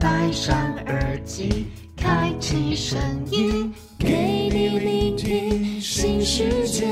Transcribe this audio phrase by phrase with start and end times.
[0.00, 1.66] 戴上耳机，
[1.96, 2.98] 开启声
[3.30, 6.86] 音，给你聆听新世界。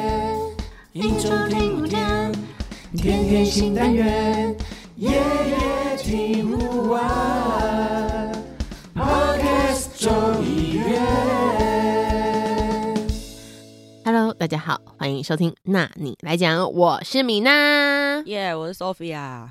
[0.93, 2.33] 一周听五天，
[2.97, 4.57] 天天新单元，
[4.97, 8.33] 夜夜听不完。
[8.95, 11.01] Podcast 众议院
[14.05, 15.55] ，Hello，大家好，欢迎收听。
[15.63, 19.51] 那你来讲，我是米娜，耶，yeah, 我是 Sophia。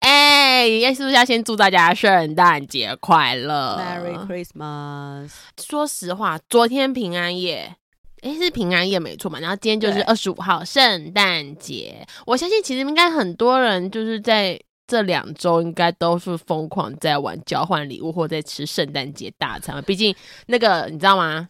[0.00, 5.30] 哎，是不是要先祝大家圣诞节快乐？Merry Christmas！
[5.60, 7.74] 说实话，昨天平安夜，
[8.22, 9.40] 哎，是平安夜没错嘛。
[9.40, 19.82] 然后今天就是二十五号圣诞节，我相信其实应该很多人就是在这两周应该都是疯狂在玩交换礼物或在吃圣诞节大餐。
[19.82, 20.14] 毕竟
[20.46, 21.48] 那个你知道吗？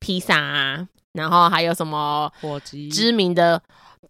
[0.00, 3.62] 披萨啊，然后还有什么火鸡知名的。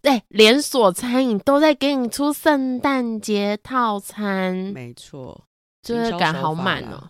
[0.05, 5.43] 对，连锁餐饮都在给你出圣诞节套餐，没错，
[5.81, 7.09] 就是感好满哦。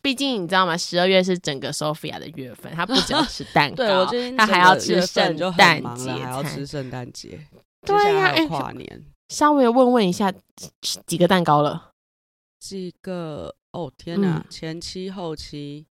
[0.00, 0.76] 毕竟你知道吗？
[0.76, 7.44] 十二月是整个 Sophia 的月份，她不只要吃蛋 糕，对我最近她还要吃圣诞节，还要吃圣诞节，
[7.84, 8.86] 对呀，还跨年。
[8.86, 10.32] 欸、稍微问问一下，
[11.06, 11.90] 几个蛋糕了？
[12.60, 13.52] 几个？
[13.72, 15.86] 哦天哪，嗯、前期后期，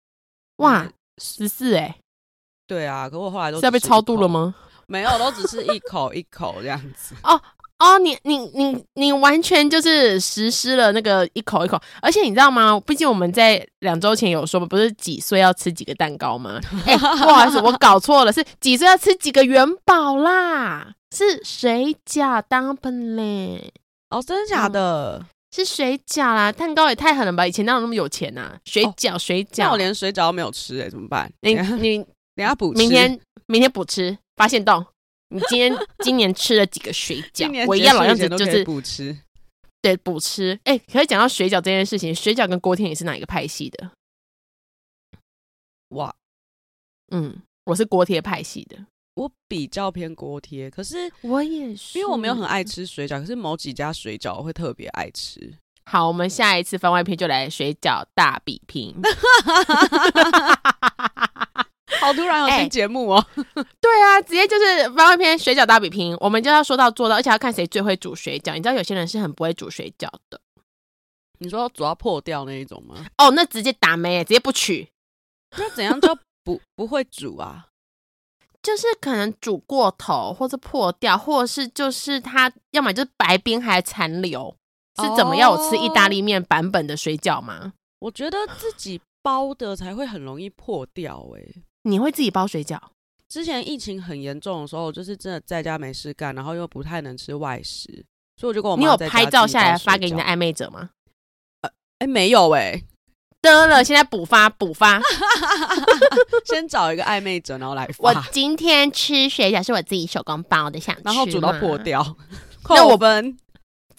[0.58, 0.88] 哇，
[1.18, 1.96] 十四哎。
[2.68, 4.54] 对啊，可我后来都是要被超度了吗？
[4.88, 7.16] 没有，都只是一口一口这样子。
[7.24, 7.40] 哦
[7.78, 12.80] 哦，你你你你完全就是实施了那个一口一口，而且你知道吗？
[12.86, 16.60] 毕竟我们在两周前有说，不是几岁要吃几个蛋糕吗？
[16.86, 20.94] 哎、欸，不好意思，我搞错了，是几岁要吃几个元宝啦？
[21.14, 23.74] 是水饺当本嘞？
[24.10, 25.20] 哦，真的假的？
[25.22, 27.46] 嗯、是水饺啦，蛋糕也太狠了吧！
[27.46, 28.58] 以前哪有那么有钱呐、啊？
[28.64, 31.30] 水饺，水饺，那我连水饺都没有吃哎、欸，怎么办？
[31.42, 31.98] 你你
[32.36, 34.18] 等下补，明天明天补吃。
[34.38, 34.86] 发现洞，
[35.30, 37.48] 你今天今年吃了几个水饺？
[37.70, 39.18] 我一样老样子就是补吃，
[39.82, 40.60] 对补吃。
[40.66, 43.92] 哎、欸，可以讲到水饺这件事情，水饺跟锅贴你是哪一个派系的？
[45.92, 46.14] 哇，
[47.14, 48.78] 嗯，我是锅贴派系的，
[49.14, 55.54] 我比较偏锅贴，可是我也是，因为我没有很爱吃水饺，可是某几家水饺我会特别爱吃。
[55.86, 58.94] 好，我们下一次番外篇就来水饺大比拼。
[62.00, 63.26] 好突然有新节目哦！
[63.36, 63.44] 欸、
[63.82, 68.54] 对啊，直接就是番外篇水饺大比拼，我们就要说到做到，而且要看谁最会煮水饺。
[68.54, 70.40] 你知道有些人是很不会煮水饺的，
[71.40, 73.06] 你说煮到破掉那一种吗？
[73.18, 74.90] 哦，那直接打没，直接不取。
[75.58, 77.68] 那怎样就 不不会煮啊？
[78.62, 84.56] 就是可能煮过头，或者破掉，或者是就是它要么就是白冰还残留，
[85.02, 85.52] 是怎么样？
[85.52, 87.74] 我吃意大利面版本的水饺吗？
[88.00, 91.62] 我觉得自己包的才会很容易破掉、欸，哎。
[91.86, 92.80] 你会自己包水饺？
[93.28, 98.06] 之前疫情很严重的时候，就是真的在家没事干，然后又不太能吃外食，
[98.38, 98.82] 所以我就跟我妈。
[98.82, 100.90] 你有拍照下来发给你的暧昧者吗？
[101.62, 101.70] 呃，
[102.00, 102.84] 哎，没有哎、欸。
[103.42, 105.00] 得了，现在补发补发
[106.46, 108.10] 先找一个暧昧者，然后来发。
[108.10, 112.16] 我今天吃水饺是我自己手工包的，想吃，然后煮到破掉，
[112.70, 113.38] 那我们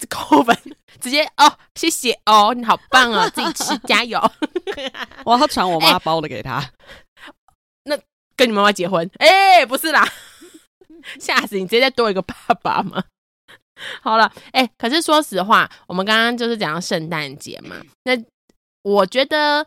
[0.08, 0.56] 扣分，
[1.00, 4.20] 直接哦，谢谢哦，你好棒哦，自己吃加油。
[5.24, 6.64] 我要传我妈包的给他。
[8.36, 9.08] 跟你妈妈结婚？
[9.18, 10.06] 哎、欸，不是啦，
[11.18, 11.62] 吓死你！
[11.62, 13.02] 直接再多一个爸爸吗？
[14.02, 17.76] 好了，哎、欸，可是说实话，我们刚刚就是讲到圣诞节嘛。
[18.04, 18.12] 那
[18.82, 19.66] 我觉得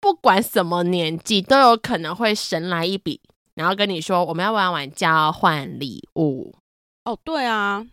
[0.00, 3.20] 不管什么年纪，都有可能会神来一笔，
[3.54, 6.54] 然后跟你说我们要玩玩交换礼物。
[7.04, 7.86] 哦，对啊，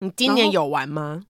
[0.00, 1.22] 你今年有玩吗？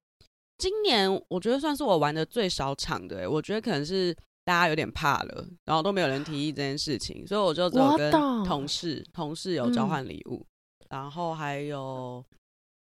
[0.59, 4.17] 今年我觉得算是我玩的最少场的、欸，我觉得可能是。
[4.44, 8.12] 大家有点怕了，然后都没有人提议这件事情，所以我就只有跟
[8.44, 10.47] 同事，同事有交换礼物，
[10.81, 12.22] 嗯、然后还有，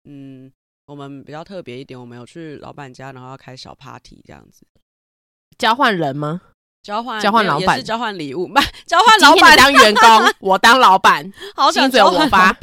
[0.04, 0.52] 嗯，
[0.86, 4.66] 我们比较特别一点，我们有去老板家，然后要开小 party 这样子。
[5.56, 6.42] 交换人吗？
[6.82, 10.02] 交换交换老板，是交换礼物，不交换老板当员工，
[10.50, 12.54] 我当老板， 好薪水我发。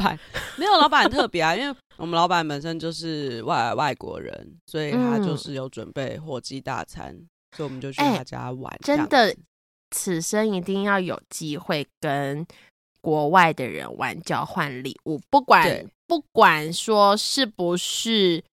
[0.58, 7.18] 没有老板很特别啊，因为我们老板本身就是外外国人，所以他就是有准备火鸡大餐。
[7.52, 8.72] 嗯所以我们就去他家玩。
[8.72, 9.36] 欸，真的，
[9.92, 12.46] 此生一定要有机会跟
[13.02, 18.44] 国外的人玩交换礼物，不管不管说是不是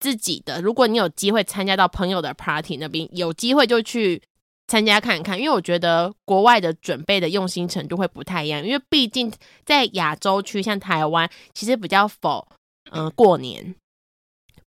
[0.00, 4.20] 自己的，如果你有机会参加到朋友的 party 那边，有机会就去
[4.66, 9.32] 参加看看，因为我觉得国外的准备的用心程度会不太一样，因为毕竟
[9.64, 12.48] 在亚洲区，像台湾，其实比较否
[12.90, 13.74] 嗯、呃、过年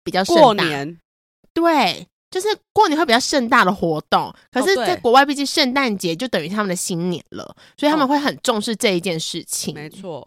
[0.04, 0.98] 比较过年
[1.52, 2.06] 对。
[2.30, 9.74] 就是过年会比较盛大的活动，可是在国外，毕竟圣诞节就等于他们的新年了，所以他们会很重视这一件事情。
[9.74, 10.26] 没错，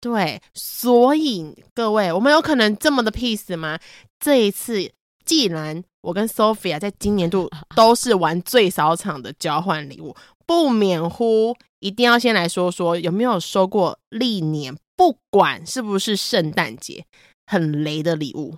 [0.00, 3.78] 对，所以各位，我们有可能这么的 peace 吗？
[4.18, 4.90] 这一次
[5.24, 10.16] 既然我跟 Sophia 在今年度 都是玩最少场的交换礼物，
[10.46, 17.04] 不免乎一定要先来说说有没有收过历年不管是不是圣诞节
[17.46, 18.56] 很雷的礼物，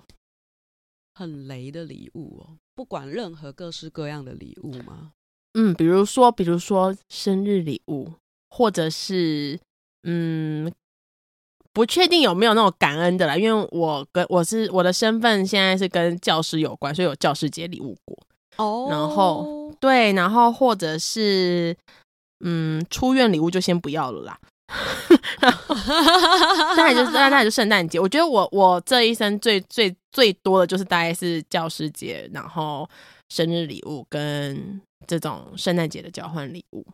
[1.21, 5.11] 很雷的礼物哦，不管任何各式各样的礼物吗？
[5.53, 8.11] 嗯，比如说，比如说生日礼物，
[8.49, 9.59] 或者是
[10.03, 10.71] 嗯。
[11.73, 18.19] 不确定有没有那种感恩的啦，因为我跟我是我的身份现在是跟教师有关，所以有教师节礼物过
[18.57, 18.83] 哦。
[18.83, 18.91] Oh.
[18.91, 21.73] 然后对，然后或者是
[22.41, 24.37] 嗯，出院礼物就先不要了啦。
[26.75, 27.97] 那也就是那那也就圣诞节。
[27.97, 32.89] 我觉得我我这一生最最最多的就是大概是教师节，然后
[33.29, 36.85] 生日礼物跟这种圣诞节的交换礼物。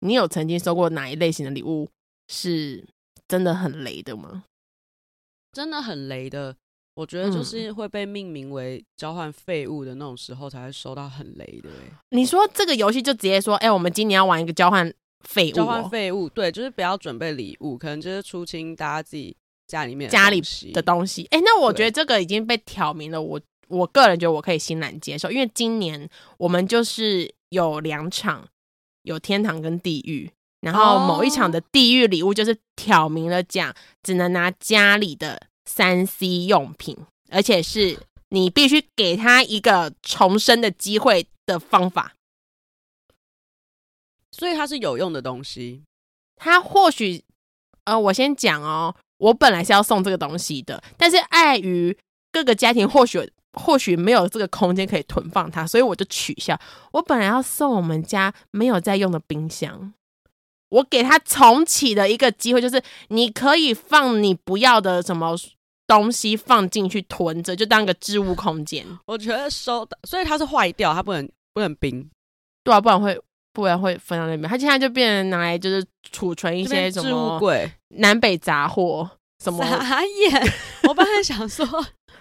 [0.00, 1.88] 你有曾经收过哪一类型的礼物
[2.28, 2.84] 是？
[3.28, 4.44] 真的很雷的吗？
[5.52, 6.54] 真的很雷的，
[6.94, 11.68] 我觉得就是会被命名为交换废物的那种时候，才会收到很雷的。
[12.10, 14.88] 你说这个游戏就直接说，哎、欸，我们今年要玩一个交换
[15.24, 19.36] 废物、喔，交换废物，对，就是不要准备礼物，可能就是出清大家自己
[19.66, 20.42] 家里面家里
[20.72, 21.24] 的东西。
[21.30, 26.08] 哎、欸，那我觉得这个已经被挑明了，我我个人觉得我可以欣然接受，因为今年
[26.38, 28.46] 我们就是有两场，
[29.02, 30.30] 有天堂跟地狱。
[30.62, 33.72] 然后某一场的地狱礼物就是挑明了讲，
[34.02, 36.96] 只能拿家里的三 C 用品，
[37.30, 42.14] 而且是你必须给他一个重生的机会的方法，
[44.32, 45.82] 所以它是有用的东西。
[46.36, 47.22] 它或许，
[47.84, 51.96] 呃，我先讲哦，我本来是要送这个东西的，但是碍于
[52.30, 56.58] 各个家庭或许或许没有这个空间可以囤放它，所以我就取消。
[56.92, 59.92] 我本来要送我们家没有在用的冰箱。
[60.68, 65.36] 我给他重启的一个机会，就是你可以放你不要的什么
[65.86, 68.84] 东西放进去囤着，就当个置物空间。
[69.06, 72.10] 我觉得收，所以它是坏掉，它不能不能冰，
[72.64, 73.16] 对啊，不然会
[73.56, 74.42] 不然会分到那边。
[74.42, 75.82] 它现在就变成拿来就是
[76.12, 77.40] 储存一些什么
[77.96, 79.10] 南北杂货
[79.42, 79.64] 什么。
[79.64, 80.52] 傻眼！
[80.86, 81.66] 我本来想说。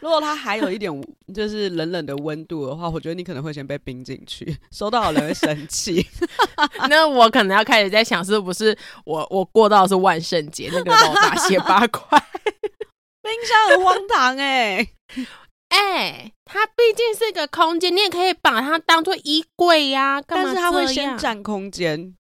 [0.01, 0.91] 如果它还有一点
[1.33, 6.05] 就是冷冷的温度的话，我觉得你可能会先被冰进去，收到的人会生气。
[6.89, 12.17] 那我可能要开始在想，是不是我我过到的是万圣节，那个帮我大卸八块？
[13.23, 14.89] 冰箱很荒唐哎、欸，
[15.75, 22.16] 哎、欸，它毕竟是一个空间，你也可以把它当做衣柜呀、啊，但是它会先占空间。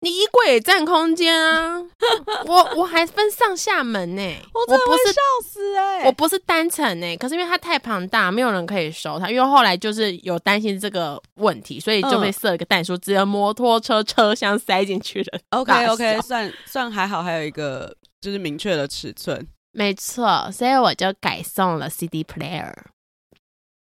[0.00, 1.82] 你衣柜也占空间啊！
[2.46, 6.06] 我我还分上下门呢、欸，我真的会笑死哎、欸！
[6.06, 9.30] 我不是单层呢，可是因为它太庞大，没有人可以收它。
[9.30, 15.40] 因为后来就是有担心这个问题，所以就被设了一个弹数，只有摩托车车厢塞进去的。
[15.50, 19.44] OK OK，算算还好，还有一个就是明确的尺寸。
[19.76, 22.72] 没错，所以我就改送了 CD player。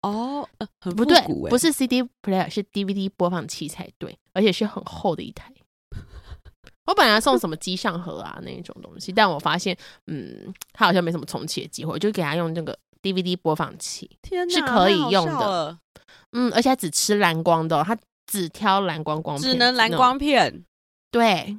[0.01, 5.53] 哦，呃、很不对，不是 CD player，是 DVD 播放器才对，而且是很厚的一台。
[6.87, 15.79] 我本来送什么机上盒啊那一种东西，但我发现，嗯，他好像没什么重启的机会，我就给他用那个 DVD 播放器，天哪，是可以用的，
[16.33, 17.97] 嗯，而且他只吃蓝光的，他
[18.27, 20.65] 只挑蓝光光片，只能蓝光片，
[21.11, 21.59] 对，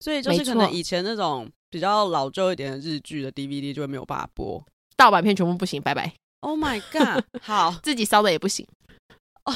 [0.00, 4.62] 所以就是可能以前那种比较老旧一点的日剧的 DVD 就会没有办法播，
[4.96, 6.12] 盗版片全部不行，拜拜。
[6.40, 8.66] Oh my god，好， 自己烧的也不行。
[9.44, 9.54] 哦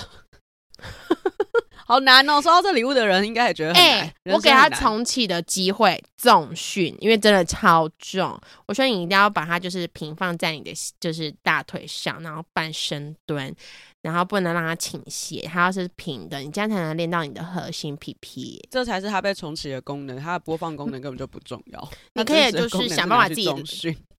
[1.87, 2.41] 好难哦！
[2.41, 4.13] 收到这礼物的人应该也觉得很难。
[4.35, 8.41] 我给他重启的机会，重训，因为真的超重。
[8.67, 13.55] 我说你一定要把它就是平放在你的就是大腿上，然后半深蹲，
[14.01, 18.67] 然后不能让它倾斜，它要是平的，你这样才能练到你的核心屁屁。
[18.71, 21.89] 这才是它被重启的功能，它的播放功能根本就不重要。
[22.15, 23.49] 你可以就是想办法自己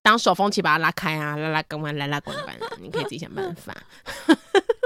[0.02, 3.74] 当手风琴把它拉开啊，拉拉滚滚，拉拉滚滚啊，你可以自己想办法。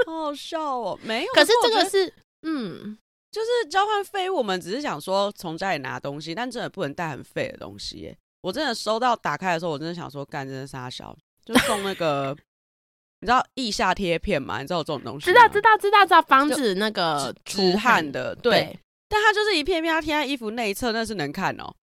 [0.06, 1.32] 好好笑哦，没有。
[1.34, 2.10] 可是这个是。
[2.42, 2.96] 嗯，
[3.30, 8.16] 就是交换废物，我们只是想说从家里拿东西，但真的不能带很废的东西耶。
[8.42, 12.34] 我真的收到打开的时候，我真的想说，干，真的杀小，就送那个，
[13.20, 14.60] 你知道腋下贴片吗？
[14.60, 15.26] 你知道有这种东西？
[15.26, 18.34] 知道，知道，知道，知道，防止那个出汗的。
[18.36, 18.78] 对，对
[19.08, 21.74] 但它就是一片片，它贴在衣服内侧，那是能看哦。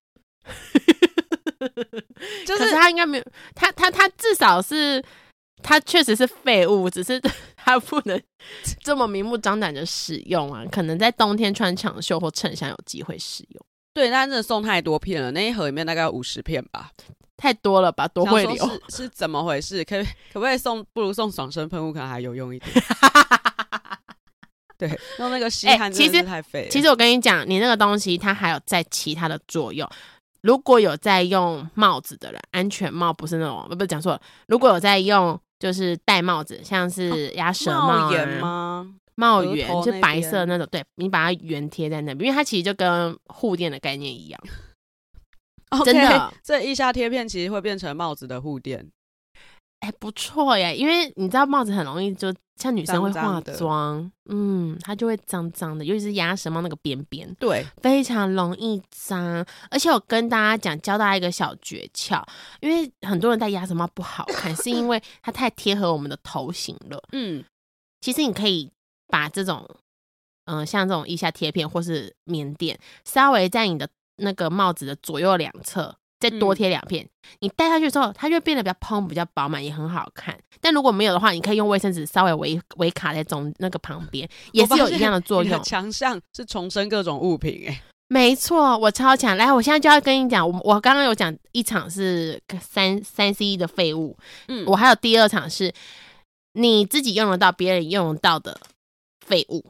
[2.46, 3.24] 就是它应该没有，
[3.54, 5.04] 它它它至少是。
[5.64, 7.20] 它确实是废物，只是
[7.58, 8.22] 它不能
[8.84, 10.64] 这么明目张胆的使用啊。
[10.72, 13.66] 可能在冬天穿长袖或衬衫有机会使用。
[13.94, 16.92] 对，但真的送太多片了，那一盒里面大概有五十片吧，
[17.36, 18.08] 太多了吧？
[18.08, 18.56] 多会留
[18.90, 19.84] 是，是怎么回事？
[19.84, 20.86] 可可不可以送？
[20.94, 22.72] 不如送爽身喷雾，可能还有用一点。
[24.78, 24.88] 对，
[25.18, 26.70] 用那个吸汗真的是太废了。
[26.70, 29.90] 其实我跟你讲，你那个东西它还有在其他的作用。
[30.42, 34.22] 如果有在用帽子的人，安全帽不是那种，不不讲错了。
[34.46, 38.94] 如果有在用就是戴帽子，像是鸭舌帽、啊、帽檐吗？
[39.16, 44.40] 帽圆就白色那种，对，你把它圆贴在那边，因为它其实就跟护垫的概念一样。
[45.70, 48.90] Okay, 真的，这腋下贴片其实会变成帽子的护垫。
[49.80, 59.46] 哎，不错耶，因为你知道帽子很容易就像女生会化妆，嗯，它就会脏脏的，尤其是鸭舌帽那个边边，对，非常容易脏。
[59.70, 62.24] 而且我跟大家讲，教大家一个小诀窍，
[62.60, 67.00] 因为很多人戴鸭舌帽不好看，是因为它太贴合我们的头型了。
[67.14, 67.44] 嗯，
[68.02, 68.72] 其实你可以
[69.08, 69.64] 把这种，
[70.46, 75.96] 嗯、呃，像这种腋下贴片或是棉垫，稍微在你的那个帽子的左右两侧。
[76.20, 77.10] 再多贴两片，嗯、
[77.42, 80.38] 你戴上去之后，它就变得比较蓬、比较饱满，也很好看。
[80.60, 85.62] 但如果没有的话，你可以用卫生纸稍微围围卡在中那个旁边，也是有一样的作用。
[85.64, 89.38] 强项是重生各种物品，哎， 没错，我超强。
[89.38, 95.72] 来，我现在就要跟你讲，我我刚刚有讲一场是三三 C 的废物，嗯，我还有第二场是
[96.54, 98.60] 你自己用得到、别人用得到的
[99.26, 99.64] 废物。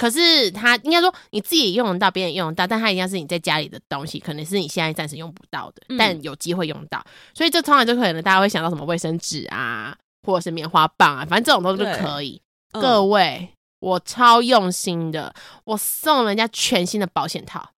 [0.00, 6.98] 可是它应该说你自己用得到，别人用得到，但它一样是你在家里的东西，可能是你现在暂时用不到的，但有机会用到。
[7.00, 9.94] 嗯、所以这通常就可能大家会想到什么卫生纸啊，
[10.26, 12.40] 或者是棉花棒啊，反正这种东西都可以。
[12.72, 17.72] 嗯、各位，我超用心的，我送人家全新的保险套，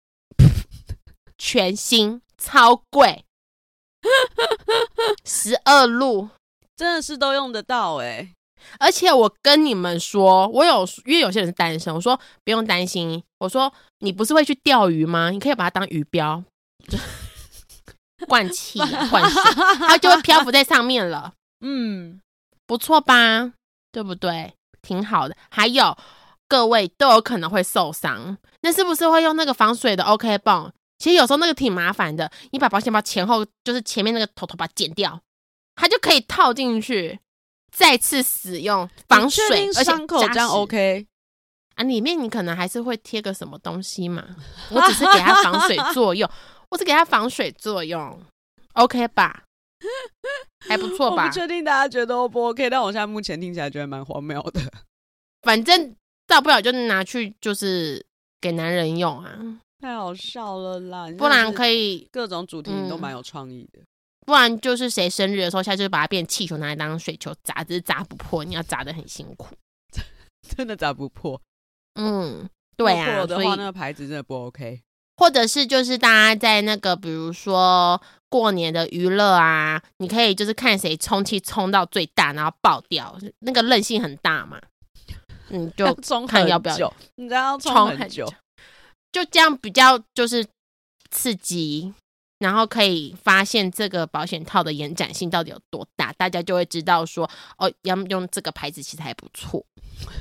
[1.40, 3.26] 全新超贵，
[5.26, 6.30] 十二路
[6.76, 8.34] 真的是都用得到哎、欸。
[8.80, 13.24] 而且我跟你们说，我有因为有些人是单身，我说不用担心。
[13.40, 15.30] 我说你不是会去钓鱼吗？
[15.30, 16.44] 你可以把它当鱼标，
[18.28, 19.42] 灌气灌水，
[19.80, 21.34] 它就会漂浮在上面了。
[21.66, 22.22] 嗯，
[22.68, 23.54] 不错吧？
[23.92, 24.54] 对不对？
[24.82, 25.36] 挺好的。
[25.50, 25.98] 还有
[26.48, 30.72] 各位都有可能会受伤，那是不是会用那个防水的 OK 泵？
[30.98, 35.20] 其实有时候那个挺麻烦的，你把保险包前后就是前面那个头头把它剪掉，
[35.76, 37.20] 它就可以套进去。
[37.72, 41.08] 再次使用防水，而且伤口这样 OK
[41.76, 41.84] 啊？
[41.84, 44.24] 里面你可能还是会贴个什么东西嘛？
[44.70, 46.30] 我只是给它防水作用，
[46.70, 48.22] 我只给它防水作用
[48.74, 49.44] ，OK 吧？
[50.68, 51.24] 还不错吧？
[51.24, 54.62] 我不确定大家觉得 O 不 OK，但我现在目前听起来觉得蛮荒谬的。
[55.42, 55.96] 反正
[56.28, 58.06] 大不了就拿去就是
[58.40, 59.40] 给男人用啊，
[59.80, 61.08] 太好笑了啦！
[61.18, 63.80] 不然可以各种主题都蛮有创意的。
[63.80, 63.86] 嗯
[64.32, 68.46] 不然就是谁生日的时候，下次就把它变气球拿来当水球砸，只是砸不破。
[68.46, 69.54] 你要砸的很辛苦，
[70.56, 71.42] 真的砸不破。
[71.96, 74.80] 嗯，对啊，破的话那个牌子真的不 OK。
[75.18, 84.62] 或者是就是大家在那个比如说过年的娱乐啊，你可以就是看谁充气充到最大，然后爆掉，那个韧性很大嘛。
[85.52, 85.94] 嗯，就
[86.26, 88.26] 看要不要，你知道充很久，
[89.12, 90.48] 就这样比较就是
[91.10, 91.94] 刺激。
[92.42, 99.64] 然后可以发现这个保险套的延展性到底有多大，大家就会知道说哦，要用这个牌子其实还不错。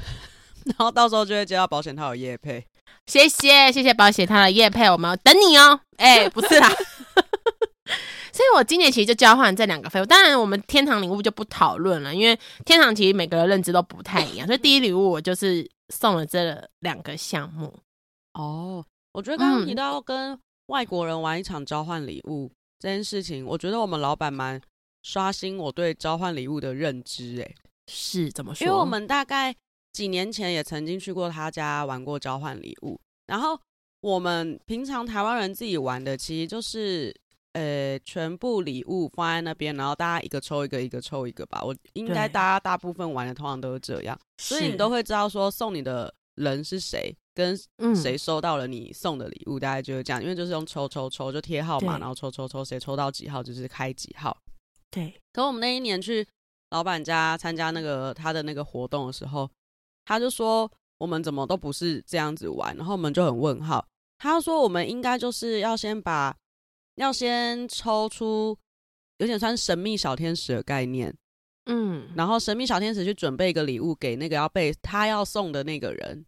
[0.66, 2.62] 然后到时候就会接到保险套的业配，
[3.06, 5.80] 谢谢谢谢保险套的业配，我们要等你哦。
[5.96, 6.68] 哎，不是啦，
[8.30, 10.04] 所以我今年其实就交换这两个废物。
[10.04, 17.74] 当然，我们天堂礼物就不讨论了，因为天堂其实每个人认知都不太一样，所以第一礼物我就是送了这两个项目。
[18.34, 20.40] 哦，我觉得刚刚提到跟、嗯。
[20.70, 24.58] 外国人玩一场交换礼物这件事情，我觉得我们老板蛮
[25.02, 27.36] 刷新我对交换礼物的认知。
[27.38, 27.54] 诶，
[27.88, 28.64] 是怎么说？
[28.64, 29.54] 因为我们大概
[29.92, 33.60] 几年前也曾经去过他家玩过交换礼物，然后
[34.00, 37.12] 我们平常台湾人自己玩的，其实就是
[37.54, 41.60] 呃，全部礼物放在那边，然后大家一个抽一个，一个抽一个吧。
[41.64, 47.12] 我应该大家大部分玩的通常都是这样，所以你都会知道说送你的人是谁。
[47.34, 47.56] 跟
[47.94, 54.36] 谁收到了你送的礼物，嗯、大概就是这样，因为就是用抽抽抽就贴号码，然后抽抽抽，谁抽到几号就是开几号。
[54.90, 55.14] 对。
[55.32, 56.26] 可我们那一年去
[56.70, 59.48] 老板家参加那个他的那个活动的时候，
[60.04, 63.86] 他就说我们怎么都不是这样子玩，然后我们就很问号。
[64.18, 66.36] 他说我们应该就是要先把
[66.96, 68.58] 要先抽出
[69.18, 71.16] 有点算神秘小天使的概念，
[71.66, 76.26] 嗯，然后神秘小天使去准备一个礼物给那个要被他要送的那个人。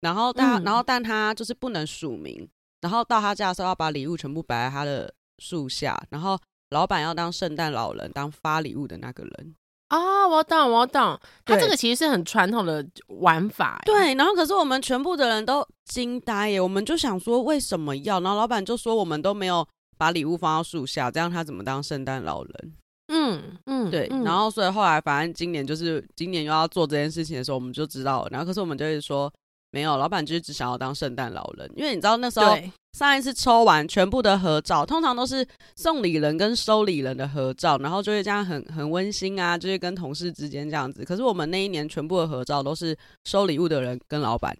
[0.00, 2.48] 然后他，嗯、然后但他就是不能署名。
[2.80, 6.02] 然后到他家的时候，要把礼物全部摆在他的树下。
[6.08, 6.38] 然后
[6.70, 9.54] 老板要当圣诞老人，当发礼物的那个人。
[9.90, 11.20] 哦，我懂，我懂。
[11.44, 13.82] 他这个其实是很传统的玩法。
[13.84, 14.14] 对。
[14.14, 18.18] 然后可是我们全部的人都惊呆耶，我们就想说为什么要？
[18.20, 19.66] 然后老板就说我们都没有
[19.98, 22.72] 把礼物放到树下，这样他怎么当圣诞老人？
[23.08, 24.08] 嗯嗯，对。
[24.10, 28.28] 嗯、然后所以后来反正今年就是今年又要做这件事情的时候，我们就知道了。
[28.30, 29.30] 然后可是我们就会说。
[29.72, 32.58] 没有，老板就是只想要当圣诞老人，因为你知道那时候
[32.92, 35.46] 上一次抽完全部的合照，通常都是
[35.76, 41.04] 送礼人跟收礼人的合照，然后就会这样很很温馨啊，就是跟同事之间这样子。
[41.04, 44.56] 可是我们那一年全部的合照都是收礼物的人跟老板，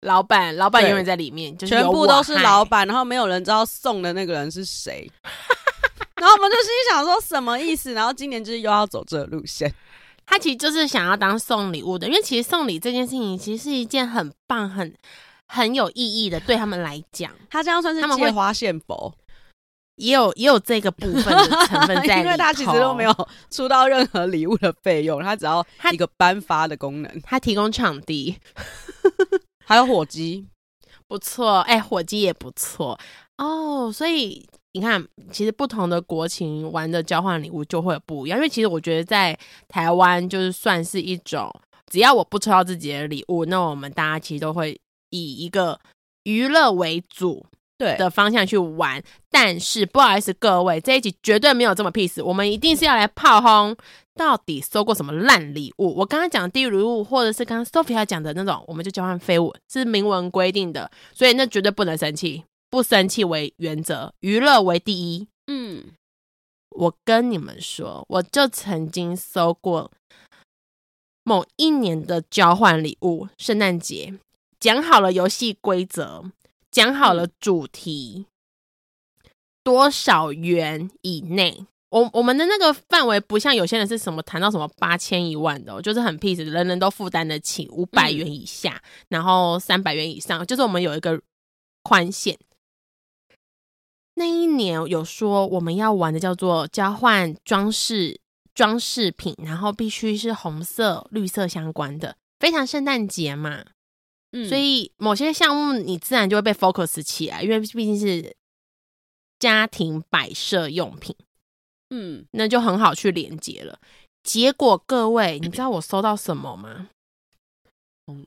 [0.00, 5.10] 老板老板永远在里面，就是全部都是老板，然后没有人知道送的那个人是谁。
[6.16, 7.92] 然后我们就心想说什么意思？
[7.92, 9.70] 然后今年就是又要走这个路线。
[10.32, 14.90] 他其实就是想要当送礼物的，因为其实送礼这件事情其实是一件很棒、很
[15.46, 19.14] 很有意义的，对他们来讲，他这样算是借花献佛，
[19.96, 25.62] 也有也有这个部分的成分 在，因为他其实都没有出到任何礼物的费用，他只要
[25.92, 28.34] 一个颁发的功能，他，他提供场地，
[29.66, 30.46] 还有火鸡，
[31.06, 32.98] 不错，哎、欸，火鸡也不错
[33.36, 34.48] 哦，所以。
[34.74, 38.38] 你看，其实不同的国情玩的交换礼物就会不一样。
[38.38, 39.38] 因为其实我觉得在
[39.68, 41.54] 台湾就是算是一种，
[41.90, 45.78] 只要我不抽到自己的礼物，那我们大家其实都会以一个
[46.24, 47.44] 娱乐为主
[47.76, 49.02] 对的方向去玩。
[49.30, 53.76] 但是不好意思各位，这一集绝对没有这么 peace，我们一定是要来炮轰
[54.14, 55.94] 到底收过什么烂礼物。
[55.98, 62.44] 我刚刚讲的地狱礼物，或者是刚刚 Sophia 讲的那种，我们就交换飞吻，是明文规定的，所以那绝对不能生气。
[62.72, 65.28] 不生气为原则，娱乐为第一。
[65.46, 65.92] 嗯，
[66.70, 69.90] 我跟你们说，我就曾经搜过
[71.22, 74.18] 某一年的交换礼物，圣诞节
[74.58, 76.24] 讲好了游戏规则，
[76.70, 78.24] 讲好了主题，
[79.22, 79.30] 嗯、
[79.62, 81.66] 多少元以内。
[81.90, 91.20] 我我们的那个范围不像有些人是什么谈到什么八千一万的，就是很 peace，人人都负担得起，五百元以下，嗯、然后三百元以上，就是我们有一个
[91.82, 92.38] 宽限。
[94.22, 98.20] 那一年有说我们要玩的叫做交换装饰
[98.54, 103.64] 装饰品，然后必须是红色、绿色相关的，非常圣诞节嘛。
[104.30, 108.36] 嗯，所以某些项目你自然就会被 focus 起来，因为毕竟是
[109.40, 111.16] 家庭摆设用品。
[111.90, 113.80] 嗯，那就很好去连接了。
[114.22, 116.90] 结果各位，你知道我收到什么吗？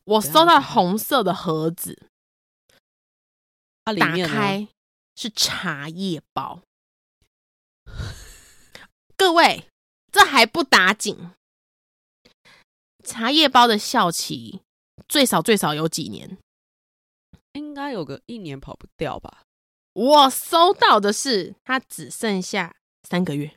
[0.04, 2.10] 我收到红色的盒子，
[3.86, 4.68] 打开。
[5.16, 6.62] 是茶叶包，
[9.16, 9.66] 各位，
[10.12, 11.32] 这还不打紧。
[13.04, 14.62] 茶叶包的效期
[15.08, 16.38] 最少最少有几年？
[17.54, 19.44] 应该有个一年跑不掉吧？
[19.94, 23.56] 我收到的是它只剩下三个月。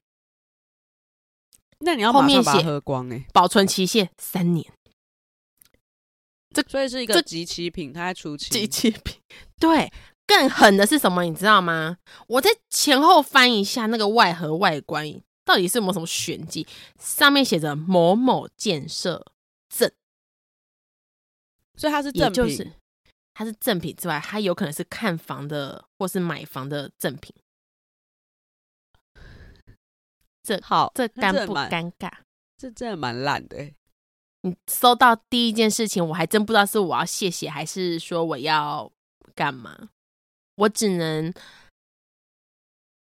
[1.81, 3.27] 那你要马上把它喝光哎！
[3.33, 4.73] 保存期限三年，
[6.55, 9.21] 这所以是一个集齐品，它在出期集齐品，
[9.59, 9.93] 对。
[10.29, 11.23] 更狠的是什么？
[11.23, 11.97] 你知道吗？
[12.27, 15.05] 我在前后翻一下那个外盒外观，
[15.43, 16.67] 到底是有没有什么玄机？
[17.01, 19.33] 上面写着某某建设
[19.71, 19.91] 证，
[21.77, 22.71] 所以它是正品，就是
[23.33, 27.35] 它是正品之外，它有可能是看房的或是买房的正品。
[30.43, 32.13] 这好，这尴不尴尬？
[32.59, 33.75] 这真的蛮烂的欸。
[34.43, 38.93] 你收到第一件事情，我还真不知道是我要谢谢，还是说我要
[39.35, 39.89] 干嘛。
[40.59, 41.33] 我只能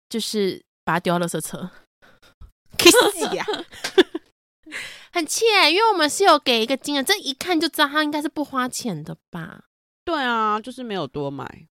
[0.09, 1.71] 就是把它丢到垃圾车，
[2.79, 3.45] 可惜呀，
[5.13, 9.65] 很气，因为我们是有给一个金额，这一看就知道他应该是不花钱的吧？
[10.05, 11.67] 对啊，就是没有多买。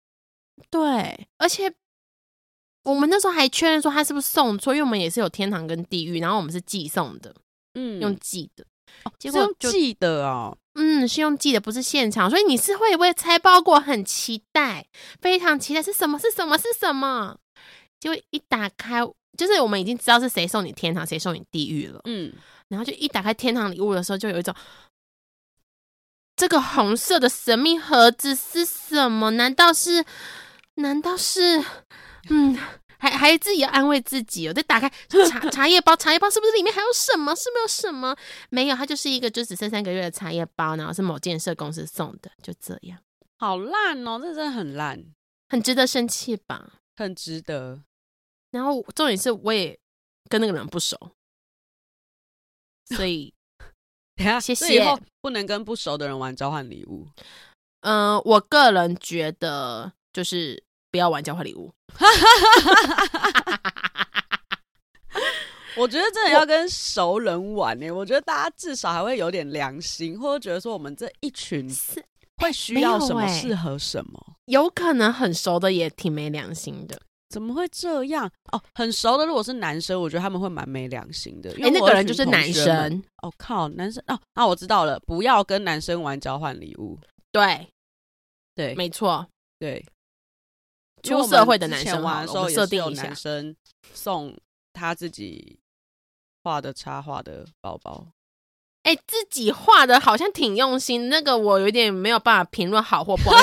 [0.70, 1.72] 对，而且
[2.82, 7.34] 我们那时候还确认说他是不是送错，因为我们也是有天堂跟地狱，然后我们是寄送的，
[7.74, 8.66] 嗯，用寄的，
[9.04, 10.56] 哦、结果就寄的哦。
[10.74, 13.80] 嗯，是用寄的，不是现场，所以你是会不会拆包裹？
[13.80, 14.86] 很期待，
[15.20, 16.18] 非常期待是什么？
[16.18, 16.58] 是什么？
[16.58, 17.38] 是什么？
[17.98, 19.00] 结果一打开，
[19.38, 22.00] 就是我们已经知道是谁送你天堂，谁送你地狱了。
[22.04, 22.32] 嗯，
[22.68, 24.54] 然后就一打开天堂礼物的时候，就有一种
[26.36, 29.30] 这个红色的神秘盒子是什么？
[29.30, 30.04] 难道是？
[30.74, 31.64] 难道是？
[32.28, 32.58] 嗯。
[32.98, 34.88] 还还自己要安慰自己，哦再打开
[35.28, 37.34] 茶茶叶包，茶叶包是不是里面还有什么？
[37.34, 38.16] 是没有什么？
[38.50, 42.98] 没有，它就是一个就只剩三个月的茶叶包，然后是某建设公司送的，就这样。
[43.38, 45.04] 好烂哦，这真的很烂，
[45.48, 46.80] 很值得生气吧？
[46.96, 47.82] 很值得。
[48.50, 49.78] 然后重点是，我也
[50.28, 50.98] 跟那个人不熟，
[52.96, 53.34] 所以
[54.14, 54.82] 等下谢谢。
[55.20, 57.08] 不能跟不熟的人玩交换礼物。
[57.80, 60.65] 嗯、呃，我个人觉得就是。
[60.90, 61.72] 不要玩交换礼物，
[65.76, 67.90] 我觉得真的要跟熟人玩呢。
[67.90, 72.02] 我，我觉得大家至少还会有点良心，或者觉得说我们这一群是
[72.38, 74.18] 会需要什么，适合什么。
[74.46, 78.30] 有可能很熟的也挺没良心的，怎么会这样？
[78.52, 81.52] 哦，很熟的如果是男生，我觉得他们会蛮没良心的。
[81.56, 83.02] 因为那个人就是男生。
[83.22, 86.98] 哦靠，男生哦，那我知道了，不要跟男生玩交换礼物。
[87.32, 87.68] 对，
[88.54, 89.26] 对，没错，
[89.58, 89.84] 对。
[91.06, 93.54] 出社会的男生玩的时候设定有男生
[93.92, 94.36] 送
[94.72, 95.58] 他自己
[96.42, 98.08] 画的插画的包包。
[98.82, 103.36] 哎、欸，自己画的好像挺用心，那个我有点没有办法评论好或不好。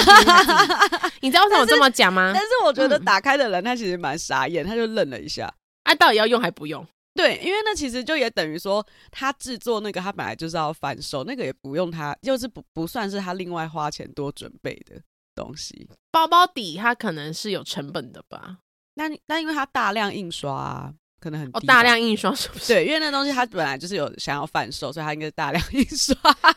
[1.19, 2.31] 你知道为什么这么讲吗？
[2.33, 5.53] 但是我觉得打开的人他其实蛮傻眼，他就愣了一下。
[5.83, 6.87] 啊，到底要用还不用？
[7.13, 14.95] 对，因为那其实就也等于说，他制作那个他本来就是要贩售，那个也不用他，就是不不算是他另外花钱多准备的
[15.35, 15.87] 东西。
[16.11, 18.57] 包包底它可能是有成本的吧？
[18.95, 20.93] 那那因为它大量印刷啊。
[21.19, 22.73] 可能很哦，大量印刷是不是？
[22.73, 26.15] 对，因为那东西它本来就是有想要贩售，所以它应该是大量 印刷。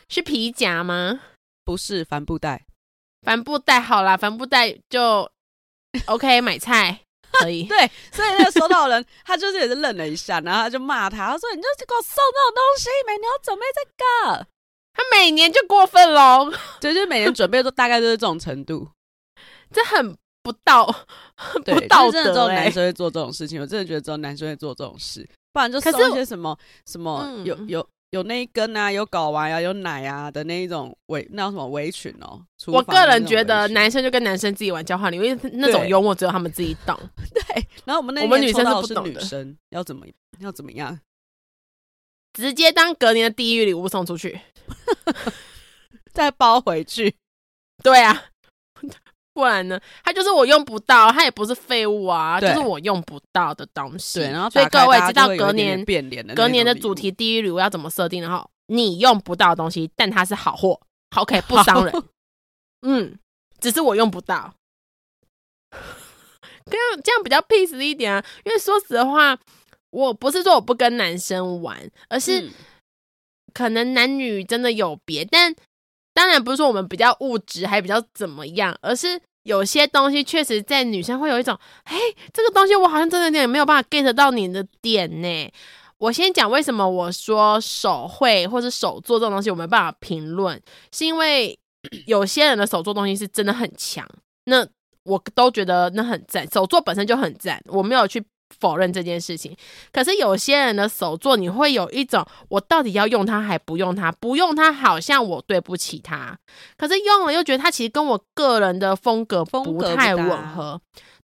[0.09, 1.21] 是皮夹吗？
[1.65, 2.67] 不是，帆布袋。
[3.23, 5.31] 帆布袋好啦，帆布袋就
[6.07, 7.63] OK，买菜可以。
[7.63, 14.47] 对，所以那个收到的人，他就是也是愣了一下，然后他就骂他，他说：“你就是给我送这种东西，每年要准备这个。”
[14.97, 18.89] 他每年就过分喽， 对，就是每年准备都大概都是这种程度，
[19.73, 20.17] 这很。
[20.47, 20.87] 不道，
[21.65, 22.23] 对 不道德、欸。
[22.23, 26.57] 真的只有男生会做这种事情，我真的觉得只有男生会做这种事，不然就送一些什么
[26.87, 32.41] 什么有有有那一根啊，有睾丸啊，有奶啊的那一种围，那什么围裙哦。
[32.69, 36.97] 我个人觉得男生就跟男生自己玩交换礼物，因为那种幽默只有他们自己懂。
[37.35, 39.11] 对，然后我们那我们女生是不懂的。
[39.11, 40.07] 女生要怎么
[40.39, 40.97] 要怎么样，
[42.37, 44.39] 直接当隔年的地狱礼物送出去，
[46.13, 47.17] 再包回去。
[47.83, 48.25] 对啊。
[49.33, 49.79] 不然呢？
[50.03, 54.21] 它就是我用不到，它也不是废物啊，就是我用不到的东西。
[54.21, 58.23] 对，然后所以各位知道隔年变脸的隔年的主题地狱礼物要怎么设定？
[58.23, 60.81] 然后你用不到的东西，但它是好货，
[61.15, 61.93] 好可以不伤人。
[62.81, 63.19] 嗯，
[63.61, 64.55] 只是我用不到，
[65.71, 68.25] 这样这样比较 peace 一点啊。
[68.45, 69.39] 因为说实话，
[69.97, 72.51] 我不是说我不跟男生玩，而是
[73.55, 75.55] 可能男女真的有别，但。
[76.13, 81.55] 当然不是说我们比较物质，还比较怎么样，而是有些东西确实在女生会有一种，
[81.85, 81.95] 哎，
[82.33, 85.53] 这个东西我好像真的有点没有办法 get 到你的点呢。
[85.99, 90.59] 我先讲为什么我说手绘或是手做这种东西我没办法评论，
[90.91, 91.59] 是因为
[92.07, 94.09] 有些人的手做东西是真的很强，
[94.47, 94.67] 那
[95.05, 98.25] 我都觉得那很赞，手做本身就很赞，我没有去。
[98.59, 99.57] 否认这件事情，
[99.93, 106.39] 可是有些人的手作，你会有一种我到底要用它还不用它，不用它好像我对不起它，
[106.77, 110.81] 可是用了又觉得它其实跟我个人的风格不太吻合。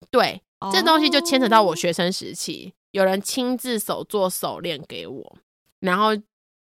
[0.10, 0.42] 对，
[0.74, 5.38] 这东西就牵扯到我学生时期，有人亲自手做手链给我，
[5.80, 6.10] 然后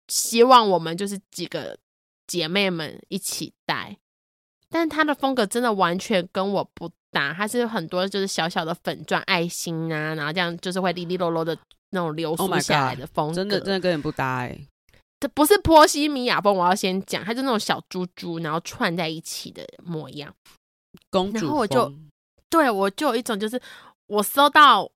[0.07, 1.77] 希望我们就是几个
[2.25, 3.97] 姐妹们一起戴，
[4.69, 6.91] 但他的风格真的完全跟我不。
[7.17, 11.57] 打它是很多就是小小的粉钻爱心啊，然后这样就是会滴滴落落的
[11.89, 14.67] 那种流苏下来的风格，oh、真的真的跟人不搭哎、欸。
[15.19, 20.31] 这不是波西米亚风，我要先讲，它就那种小珠珠，然后串在一起的模样，
[21.09, 21.39] 公主。
[21.39, 21.91] 然后我就
[22.51, 23.59] 对我就有一种就是
[24.05, 24.87] 我收到，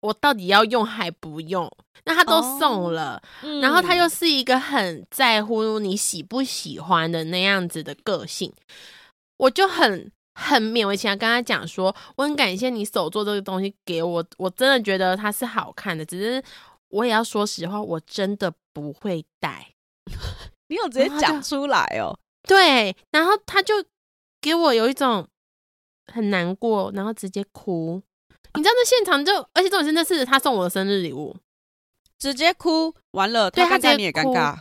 [0.00, 1.68] 我到底要用还不用？
[2.04, 8.52] 那他都送了，oh, 然后他又是一个很在乎你喜不喜欢的那样子的个性，
[9.38, 10.12] 我就很。
[10.34, 16.04] 很勉为其难跟他讲说，我很感谢你手做这个东西给我，我真的觉得它是好看的。
[16.04, 16.42] 只是
[16.88, 19.74] 我也要说实话，我真的不会戴。
[20.68, 22.18] 你有直接讲出来哦？
[22.48, 23.74] 对，然后他就
[24.40, 25.28] 给我有一种
[26.12, 28.02] 很难过，然后直接哭。
[28.54, 31.36] 你知道那现场就，而且这种真的是他送我的生日礼物，
[32.18, 34.60] 直接哭完了，对他在你也尴尬，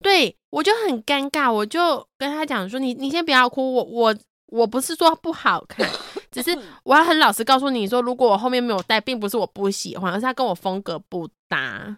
[0.00, 4.16] 对我就很尴尬，我就跟他讲说，你你先不要哭，我我。
[4.52, 5.88] 我不是说不好看，
[6.30, 11.96] 只是我要很老实告诉你说，如果我后面没有戴，并不是我不喜欢，而是它跟我风格不搭。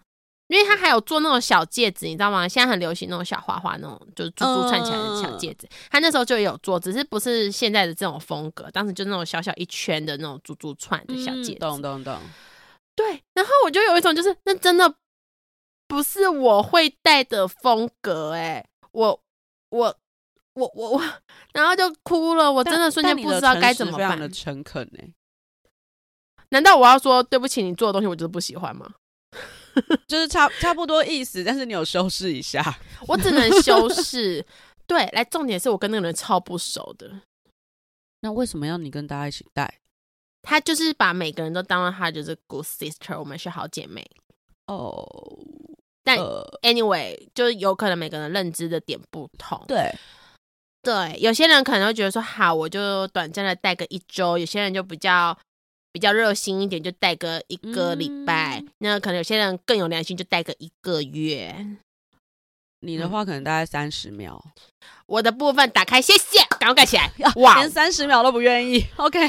[0.49, 2.47] 因为他还有做那种小戒指，你知道吗？
[2.47, 5.67] 现在很流行那种小花花，那种就是珠珠串起来的小戒指。
[5.91, 11.59] 他那时候就有做，只是不是现在的这种风格，当时就那种小小一圈的那种珠珠串的小戒指。
[11.59, 12.17] 懂懂懂。
[12.95, 14.95] 对，然后我就有一种就是，那真的
[15.89, 19.21] 不是我会戴的风格，哎，我
[19.71, 19.97] 我。
[20.55, 21.03] 我我我，
[21.53, 24.19] 然后就哭了，我真的瞬间不知道该怎么办。
[24.19, 25.09] 的诚恳哎，
[26.51, 27.63] 难道我要说对不起？
[27.63, 28.95] 你做的东西我就是不喜欢吗？
[30.07, 32.63] 就是差差不多意思，但是你有修饰一下，
[33.09, 34.45] 我只能修饰。
[34.87, 37.11] 对，来，重点是我跟那个人超不熟的。
[38.21, 39.81] 那为什么要你跟大家一起带？
[40.43, 44.09] 他就是把每个人都当了他就是 good sister，我们是好姐妹
[44.67, 45.05] 哦。
[46.05, 46.19] 但
[46.63, 49.65] anyway，就是有可能每个人认知的点不同。
[49.67, 49.93] 对。
[50.85, 55.37] 对，有些人可能会觉得说好，我就短暂的带个一周；有些人就比较
[55.93, 58.61] 比较热心一点，就带个一个礼拜。
[58.61, 61.55] 嗯、那可能有些人更有良心，就带个一个月。
[62.81, 64.45] 你的话可能大概三十秒。
[65.07, 67.11] 我的部分打开，谢谢，赶快盖起来。
[67.37, 68.85] 哇，连三十秒都不愿意。
[68.97, 69.29] OK。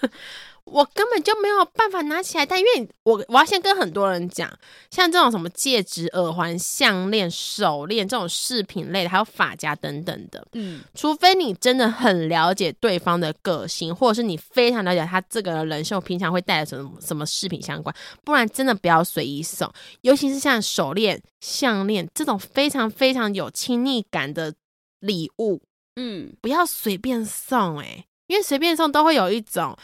[0.70, 4.50] 我根本就没有办法拿起来戴，因为我我要先跟很多人讲，
[4.90, 24.54] 像这种什么戒指、耳环、项链、手链这种饰品类的，还有发夹等等的，嗯，除非你真的很了解对方的个性，或者是你非常了解他这个人秀平常会带什么什么饰品相关，不然真的不要随意送，尤其是像手链、项链这种非常非常有亲密感的
[25.00, 25.62] 礼物，
[25.96, 29.76] 嗯，不要随便送，诶，因为随便送都会有一种。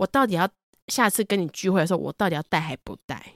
[0.00, 0.48] 我到底要
[0.88, 3.34] 下次跟你聚会的时候，我到底要带还不带？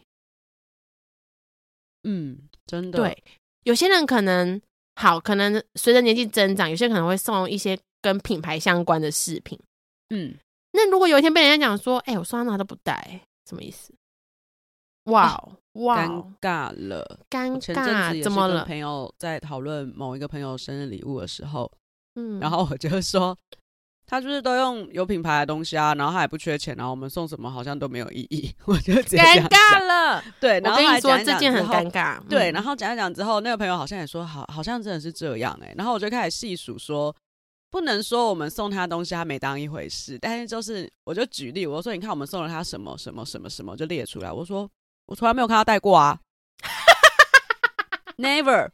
[2.05, 2.99] 嗯，真的。
[2.99, 3.25] 对，
[3.65, 4.59] 有些人可能
[4.97, 9.61] 好，可能随着年纪增长，有些人可能会送一些跟品牌相关的饰品。
[10.09, 10.39] 嗯，
[10.73, 13.93] 那如果有一天被人家讲说，哎、欸，我送他那都不带，什么意思？
[15.05, 18.65] 哇、哦、哇，尴尬了，尴尬，怎么了？
[18.65, 21.71] 朋友在讨论某一个朋友生日礼物的时候，
[22.15, 23.37] 嗯，然后我就说。
[24.07, 30.23] 他就是都用有品牌的东西啊，然后他也不缺钱，然后我们送什么好像都没有意义， 我就尴尬了。
[30.39, 32.21] 对，然后我跟你说这件很尴尬。
[32.29, 35.75] 对，然后讲一讲之后，那个朋友好像也说好，好像真的是这样哎、欸。
[35.79, 37.17] 然后我就开始细数说，
[37.71, 44.31] 不能说我们送他东西他没当一回事，但是就是我就举例，我说你看我们送了他什么什么什么什么，就列出来。
[44.31, 44.69] 我说
[45.07, 46.21] 我从来没有看他带过啊，
[48.19, 48.69] Never。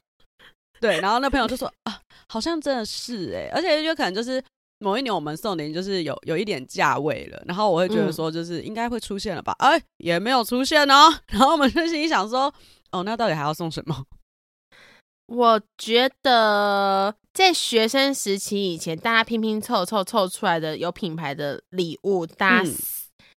[0.81, 4.43] 对，然后那朋友就说啊，好像真的是哎、欸，而且就可能就是。
[4.81, 9.55] 某一年我们送的就是有有一点价位了，然后我会觉得说就是应该会出现了吧？
[9.59, 11.14] 哎、嗯，也没有出现哦。
[11.29, 12.53] 然后我们就心里想说，
[12.90, 14.05] 哦，那到底还要送什么？
[15.29, 22.71] 我觉得在学生时期以前，大家拼拼凑凑凑出来的有品牌的礼物，大家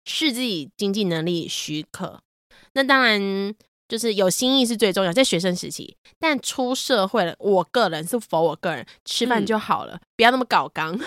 [0.04, 2.06] 视自己经济能力许可。
[2.06, 2.22] 嗯、
[2.74, 3.54] 那当然
[3.88, 5.96] 就是有心意是最重要，在学生时期。
[6.18, 10.98] 但出社会了，我个人是否我个人吃饭就好了，嗯、不要那么搞刚。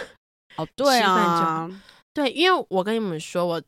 [0.57, 1.69] 哦，对啊，
[2.13, 3.61] 对，因为我跟你们说，我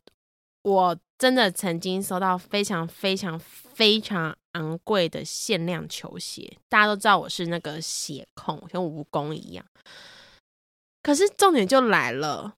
[0.62, 9.64] 我真的曾经收到非常非常非常昂贵的限量球鞋，大家都知道我是那个鞋控，像蜈蚣一样。
[11.02, 12.54] 可是重点就来了，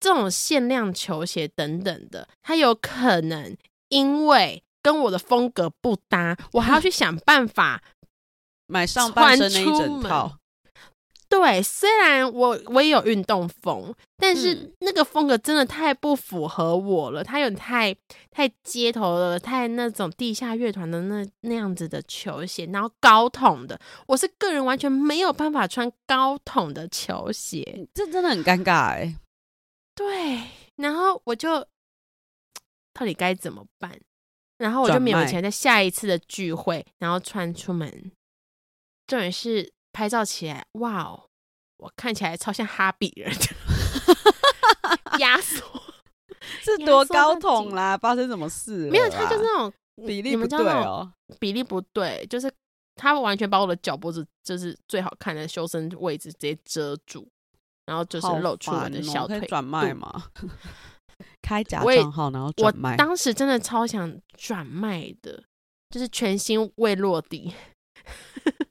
[0.00, 3.56] 这种限量球鞋等等的，它有可能
[3.88, 7.82] 因为跟我的风格不搭，我还要去想办法
[8.66, 10.38] 买上半身那一整套。
[11.32, 17.24] 对，虽然我我也有运动风，但是那个风格真的太不符合我了。
[17.24, 17.96] 它有太
[18.30, 29.16] 太街头了，太那种地下乐团的那那样子的球鞋，然后高筒的，我是个人完全没有办法穿高筒的球鞋，这真的很尴尬哎。
[29.96, 30.42] 对，
[30.76, 31.66] 然后我就
[32.92, 33.98] 到底该怎么办？
[34.58, 38.12] 然后我就勉为其难在下一次的聚会，然后穿出门。
[39.06, 39.72] 重点是。
[39.92, 41.28] 拍照起来，哇哦！
[41.78, 43.46] 我看起来超像哈比人的
[45.18, 45.64] 压缩，
[46.60, 47.96] 是多高筒啦？
[47.98, 48.88] 发生什么事？
[48.88, 49.72] 没有，他就是那种
[50.06, 52.52] 比例不对哦，比例不对，就是
[52.94, 57.28] 他完全把我的脚脖子，就是最好看的修身位置直接遮住，
[57.86, 59.40] 然后就是露出我的小腿。
[59.40, 60.26] 转卖吗？
[61.42, 62.92] 开假账号然后转卖。
[62.92, 65.42] 我当时真的超想转卖的，
[65.90, 67.52] 就是全新未落地。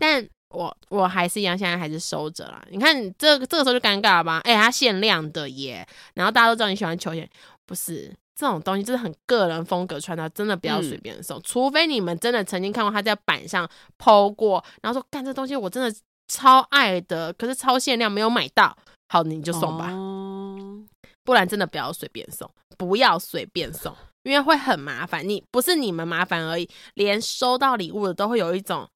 [0.00, 2.60] 但我我还是一样，现在还是收着啦。
[2.70, 4.40] 你看，这个这个时候就尴尬了吧？
[4.42, 7.28] 哎、欸，它限量的耶，然后大家都知道你喜欢球鞋，
[7.66, 15.94] 不是这种东西，就是很个人风格穿搭，真的不要随便送，嗯、除非你们真的曾经看过他在板上 PO 过，然后说干这东西我真的
[16.26, 18.76] 超爱的，可是超限量没有买到，
[19.10, 20.82] 好，你就送吧，哦、
[21.22, 25.28] 不然真的不要随便送，不要随便送，因为会很麻烦。
[25.28, 28.88] 你不是你们麻烦而已，连收到礼物的都会有一种。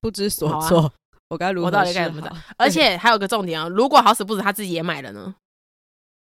[0.00, 0.92] 不知所措，啊、
[1.28, 1.66] 我该如何？
[1.66, 2.32] 我到底该怎么办？
[2.58, 5.34] 而且还有个重点哦，如果好死不死他自己也买了呢？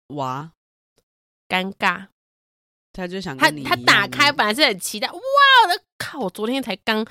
[0.09, 0.53] 哇，
[1.49, 2.07] 尴尬！
[2.93, 5.19] 他就想他他打开本来是很期待，哇！
[5.19, 6.19] 我的靠！
[6.21, 7.05] 我昨天才刚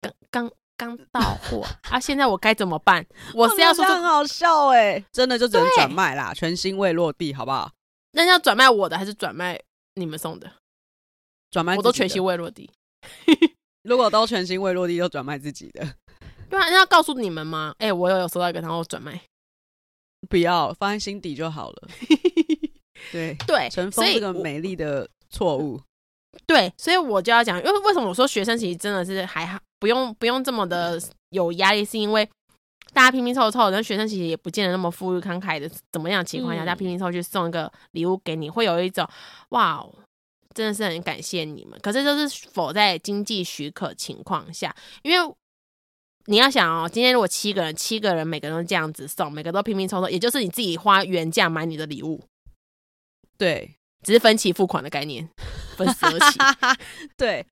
[0.00, 2.00] 刚刚刚到货 啊！
[2.00, 3.06] 现在我该怎么办？
[3.34, 7.70] 我是要说很好笑哎，真的就只能转卖啦，全新未落地，好不好？
[8.12, 9.60] 那要转卖我的还是转卖
[9.94, 10.50] 你们送的？
[11.50, 12.70] 转卖我都全新未落地。
[13.84, 15.80] 如果都全新未落地，就转卖自己的，
[16.50, 17.74] 对啊，那要告诉你们吗？
[17.78, 19.20] 哎、欸，我有有收到一个，然后转卖，
[20.28, 21.88] 不要放在心底就好了。
[23.12, 25.80] 对对，尘封这个美丽的错误。
[26.46, 32.28] 对，所以我就要讲，因为为什么我说学生其实真的是还好，不用不用这么的有压力，是因为
[32.92, 39.06] 大家拼拼凑凑，然后学生其实也不见得那么富裕慷慨的，怎么样的情况下，嗯、大家拼拼凑凑去送一个礼物给你，会有一种
[39.50, 39.86] 哇，
[40.54, 41.78] 真的是很感谢你们。
[41.82, 45.34] 可是就是否在经济许可情况下，因为
[46.26, 52.22] 你要想哦，今天如果七个人，七个人每个人都这样子送，每个都拼拼凑凑，也就是你自己花原价买你的礼物，
[53.36, 55.28] 对，只是分期付款的概念，
[55.76, 56.38] 分十二期，
[57.18, 57.44] 对，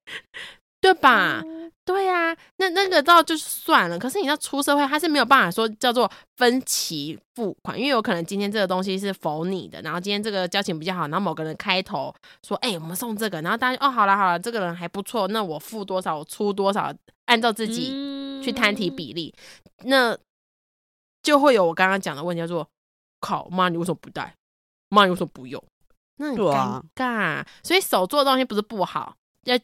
[0.82, 1.40] 对吧？
[1.42, 3.98] 嗯对呀、啊，那那个倒就是算了。
[3.98, 12.14] 可是你要出社会，他是没有办法说叫做分期付款，因为有可能今天这个东西是否你的，然后今天这个交情比较好，然后某个人开头
[12.46, 16.94] 说：“哎、欸，我们送这个。”然后大家哦，好了好了，这个人还不错，那我付多少，我出多少，
[17.26, 19.34] 按照自己去摊提比例，
[19.78, 20.18] 嗯、那
[21.20, 22.68] 就会有我刚刚讲的问题，叫做
[23.18, 24.32] ：“靠妈，你为什么不带？
[24.88, 25.60] 妈，你为什么不用？”
[26.18, 27.04] 那很尴尬。
[27.04, 29.16] 啊、所以手做的东西不是不好，
[29.46, 29.58] 要。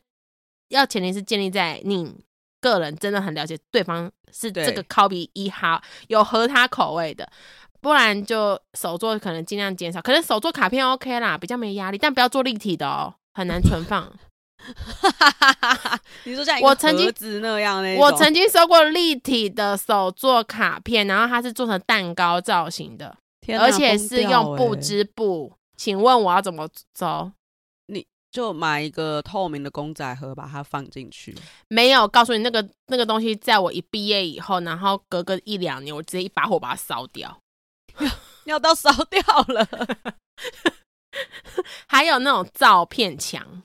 [0.68, 2.14] 要前提是建立在你
[2.61, 7.28] 个人真的很了解对方是这个 copy 一号有合他口味的，
[7.81, 10.00] 不然就手作可能尽量减少。
[10.02, 14.12] 可能手作卡片 OK 啦，比较没压力，但不要做立体的哦，很难存放。
[16.24, 23.16] 你说像我曾经那样，我曾经收过立体的手作卡片，然后它是做成蛋糕造型的，
[23.57, 25.52] 而且是用布织布。
[25.76, 27.31] 请问我要怎么走？
[28.38, 31.37] 就买一个透明的公仔盒，把它放进去。
[31.66, 37.37] 没有告诉你那个那个东西，在我一毕业以后，然后隔个一两年，我直接一把火把它烧掉，
[38.46, 39.66] 要到烧掉了。
[41.88, 43.64] 还有那种照片墙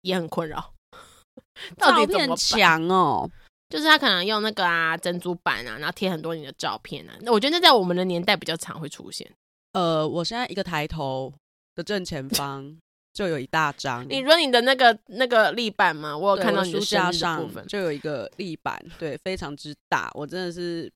[0.00, 0.72] 也很困扰，
[1.76, 3.30] 照片墙哦，
[3.68, 7.12] 就是他可能用那个啊珍珠板啊，然后贴很多你的照片啊。
[7.20, 9.30] 那我觉得那在我们的年代比较常会出现。
[9.72, 11.30] 呃，我现在一个抬头
[11.74, 12.74] 的正前方。
[13.18, 16.16] 就有一大张，你说你的那个那个立板吗？
[16.16, 20.08] 我有看到你的书架上就有一个立板，对，非常之大。
[20.14, 20.88] 我真的是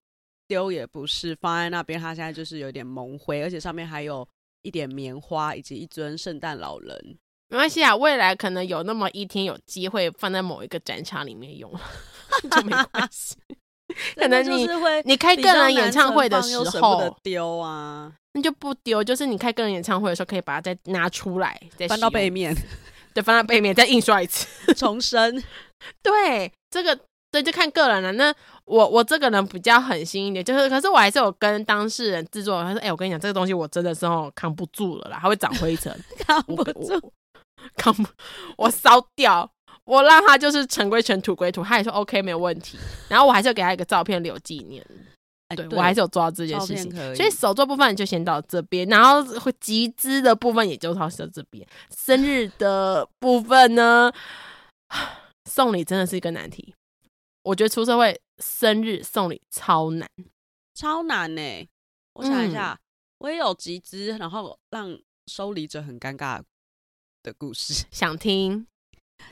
[0.47, 4.25] 丢也不是，放在那边，它现在就是有点蒙灰，而且上面还有
[4.63, 7.19] 一点棉花，以及一尊圣诞老人。
[7.49, 11.69] 没关系啊，未来可能有那么一天有机会放在某一个展场里面用，
[12.53, 13.35] 就没关系。
[14.15, 14.69] 可能你
[15.05, 18.13] 你开个人演唱会的时候丢啊。
[18.35, 22.55] 那就不丢，就是你开个人演唱会的时候，可以把它再拿出来，再翻到背面，
[23.13, 25.43] 对，翻到背面再印刷一次， 重生。
[26.03, 26.99] 对，这个
[27.31, 28.13] 对，就看个人了。
[28.13, 35.93] 那我我这个人比较狠心一点，就是可是我还是有跟当事人制作，他说：“哎、欸，我跟你讲，这个东西我真的是哦扛不住了啦，它会长灰尘，
[36.27, 37.13] 扛不住，
[37.77, 38.09] 扛不，
[38.57, 39.51] 我烧掉，
[39.85, 44.87] 我让他就是尘归尘，土归土。”他也说 OK 没有问题，然后我还是要给他一个照片留纪念。
[45.57, 51.67] 对，对我还是有做到这件事情，以所以手作部分就先到这边，然后会集资的部分也就到这边。
[51.97, 54.13] 生日的部分呢，
[55.51, 56.75] 送礼真的是一个难题。
[57.43, 60.09] 我觉得出社会生日送礼超难，
[60.75, 61.69] 超难呢、欸。
[62.15, 62.79] 我想一下，嗯、
[63.19, 66.41] 我也有集资，然后让收礼者很尴尬
[67.23, 68.67] 的故事， 想听。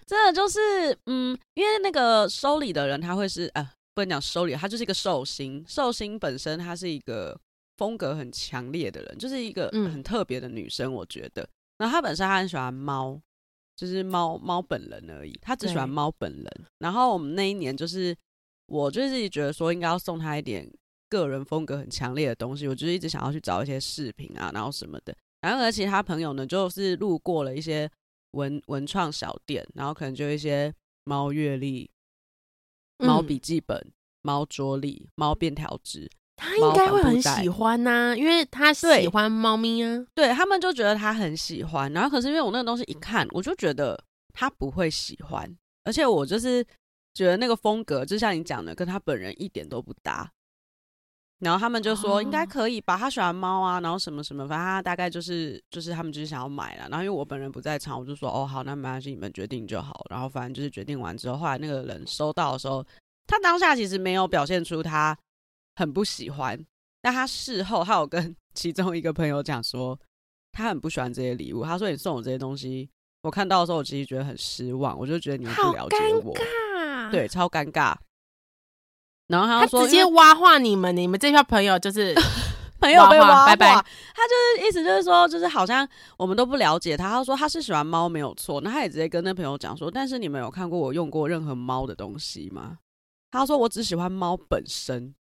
[0.06, 3.70] 真的就是，嗯，因为那个收礼的人他会是呃。
[4.00, 5.62] 不能讲收礼，他就是一个寿星。
[5.68, 7.38] 寿星本身，她是一个
[7.76, 10.90] 风格很强烈的人，就是一个很特别的女生。
[10.92, 11.46] 我觉得，
[11.78, 13.20] 那她、嗯、本身她很喜欢猫，
[13.76, 15.38] 就是猫猫本人而已。
[15.42, 16.46] 她只喜欢猫本人。
[16.78, 18.16] 然后我们那一年，就是
[18.66, 20.66] 我就自己觉得说，应该要送她一点
[21.10, 22.66] 个人风格很强烈的东西。
[22.66, 25.14] 我就是一直想要去找一些饰品啊，然后什么的。
[25.42, 27.90] 然后而且他朋友呢，就是路过了一些
[28.32, 30.72] 文文创小店，然后可能就一些
[31.04, 31.90] 猫月历。
[33.00, 39.96] 猫笔记本、猫桌历、猫便条纸，他应该会很喜欢呐、啊，因为他喜欢猫咪啊。
[40.14, 43.98] 对，对他们就觉得他很喜欢，然后可是因为我那个东西一看，我就觉得
[44.32, 46.64] 他不会喜欢，而且我就是
[47.14, 50.30] 觉得那个风格，就像你讲的，跟他本人一点都不搭。
[51.40, 56.86] 然后他们就说应该可以吧，他喜欢猫啊，然后什么什么，反正他大概就是就是他们就是想要买了。
[56.90, 60.04] 然后因为我本人不在场，我就说哦好，那没关系，你们决定就好。
[60.10, 62.84] 然后反正就是决定完之后，后来那个人收到的时候，
[63.26, 65.16] 他当下其实没有表现出他
[65.76, 66.62] 很不喜欢，
[67.00, 69.98] 但他事后他有跟 其中一个朋友讲说，
[70.52, 71.64] 他很不喜欢这些礼物。
[71.64, 72.90] 他说你送我这些东西，
[73.22, 76.34] 我看到的时候我其实觉得很失望，我就觉得你们不了解我，
[77.10, 77.96] 对，超尴尬。
[79.30, 82.12] 然后他说他直接挖化你们，你们这票朋友就是
[82.80, 83.72] 朋友被挖化，拜拜。
[83.72, 87.10] 他就是意思就是说，就是好像我们都不了解他。
[87.10, 92.78] 他说他是喜欢猫没有错，那他也直接跟那朋友讲说，但是你们有看过我用过任何猫的东西吗？
[93.30, 95.14] 他说我只喜欢猫本身，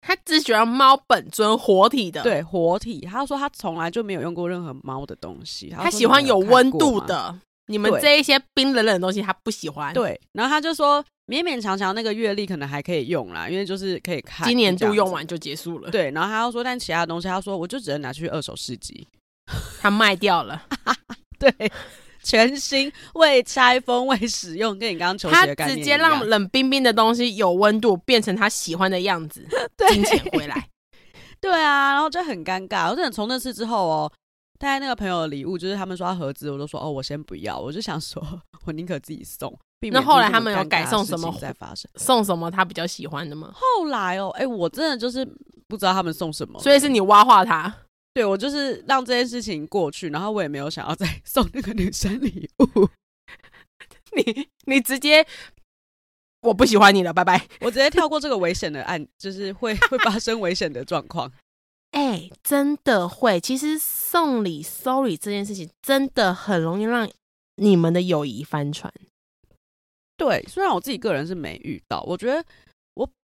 [0.00, 3.02] 他只喜欢猫本尊活体的，对活体。
[3.02, 7.38] 他说他从来就没有用过任何猫的东西，他，他喜欢有温度的。
[7.72, 9.94] 你们这一些冰冷冷的东西，他不喜欢。
[9.94, 11.02] 对，然后他就说。
[11.28, 15.88] 勉勉强强那个月历可能还可以用啦，因为就是可以看，今年度用完就结束了。
[15.88, 19.06] 对，然后他又说，但其他东西他说，我就只能拿去二手市集，
[19.80, 20.60] 他卖掉了。
[21.38, 21.50] 对，
[22.24, 29.46] 全新未拆封未使用，跟你刚刚球鞋的概念，他直接让冷冰冰的东西有温度，变成他喜欢的样子，
[29.88, 30.68] 金钱回来。
[31.40, 32.90] 对啊，然后就很尴尬。
[32.90, 34.12] 我真的从那次之后哦，
[34.62, 37.58] 带那个朋友的礼物，就是他们说要盒子，我都说哦，我先不要。
[37.58, 38.22] 我就想说，
[38.64, 39.52] 我宁可自己送。
[39.90, 41.90] 那后来他们有改送什么再发生？
[41.96, 43.52] 送什么他比较喜欢的吗？
[43.52, 45.24] 后来哦，哎，我真的就是
[45.66, 47.74] 不知道他们送什么，所以是你挖化他。
[48.14, 52.88] 对，我就是让这件事情过去，然后我也没有想要再 送那个女生礼物。
[54.16, 55.26] 你你直接。
[56.42, 57.40] 我不喜欢你了，拜拜！
[57.62, 61.30] 我直接跳过这个危险的案，就是会会发生危险的状况。
[61.92, 63.40] 哎、真的会。
[63.40, 67.08] 其实送礼、收礼这件事情，真的很容易让
[67.56, 68.92] 你们的友谊翻船。
[70.16, 72.44] 对，虽然我自己个人是没遇到，我觉得。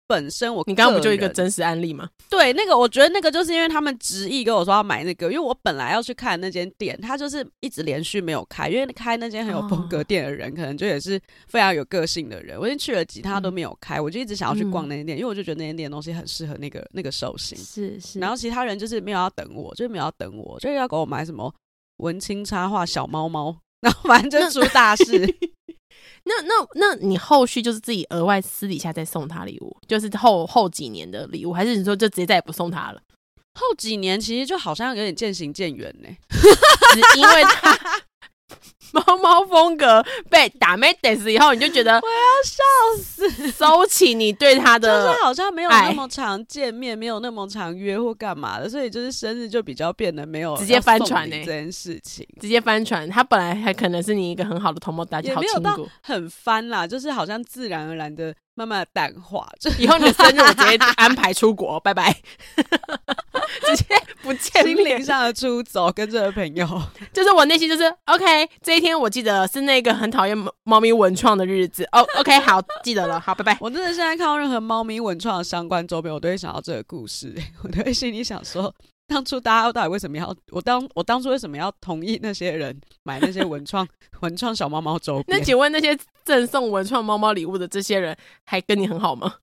[0.09, 2.09] 本身我，你刚刚不就一个真实案例吗？
[2.30, 12.59] 对，那个我觉得那个就是因为他们执意跟我说要买那个，因为我本来要去看那间店，他就是一直连续没有开，因为开那间很有风格店的人，可能就也是非常有个性的人。
[12.59, 17.56] 我已经去了几他都没有开，我就一直想要去逛那间店，因为我就觉得那间店的东西很适合那个那个寿星。
[17.59, 18.18] 是是。
[18.18, 21.54] 然后其他人就是没有要等我，就是没有要等我，就是要给我买什么
[21.98, 25.05] 文青插画小猫猫，然后反正就出大事。
[26.24, 33.01] 那那那你后续就是自己额外私底下再送他礼物，就是后后几年的礼物，还是你说就直接再也不送他了？
[33.55, 36.09] 后几年其实就好像有点渐行渐远呢，
[36.93, 38.03] 只因为他。
[38.93, 42.62] 猫猫风格被打没得死以后，你就觉得我要笑
[43.03, 53.09] 死，收起你对他的，就是好像没有那么常见面，没有那么常约或干嘛的，所以就是生日就比较变得没有直接翻船呢这件事情，直接翻船。
[53.09, 59.49] 他本来还可能是你一个很好的同谋，大家好亲过，很翻啦，就是好像自然而然的慢慢的淡化。
[59.59, 62.16] 就以后你的生日我直接安排出国，拜拜。
[63.66, 63.84] 直接
[64.22, 66.66] 不见，心灵上的出走，跟这个朋友，
[67.12, 68.48] 就是我内心就是 OK。
[68.62, 72.06] 这一天我记得是那个很讨厌猫猫咪文创的日子哦。
[72.18, 73.56] OK，好，记得了，好，拜拜。
[73.61, 77.34] 我真的现在看到任何猫咪文创的相关周边，我都会想到这个故事。
[77.62, 78.74] 我都会心里想说，
[79.06, 83.86] 当初大家到底为什么要我当我当初为什么要同意那些人买那些文创
[84.20, 85.38] 文创小猫猫周边？
[85.38, 89.36] 那请问那些赠送文创猫猫礼物的这些人，还跟你很好吗？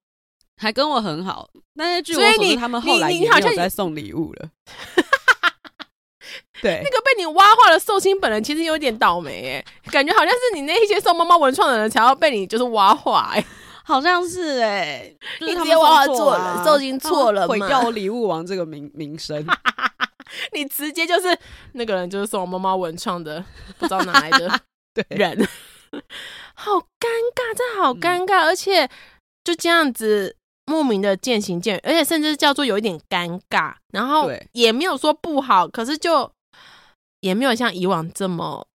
[0.57, 4.49] 还跟我很好，但是据我所知，他们后来也没有在送礼物了。
[6.61, 13.45] 对，那个被你挖化的寿星本人其实有点倒霉哎，感觉好像是你那一些送猫猫文创的人才要被你就是挖化哎，
[13.83, 19.45] 好像是哎，你直接挖化做了寿星错了，毁掉礼物王这个名名声，
[20.53, 21.37] 你直接就是
[21.73, 23.43] 那个人就是送猫猫文创的，
[23.77, 24.59] 不知道哪来的
[25.09, 25.47] 人，
[26.55, 28.89] 好尴尬，这好尴尬，而且
[29.43, 30.37] 就这样子。
[30.65, 36.31] 莫名的渐行渐远，而且甚至叫做有一点尴尬，然后也没有说不好，可是就
[37.21, 38.67] 也没有像以往这么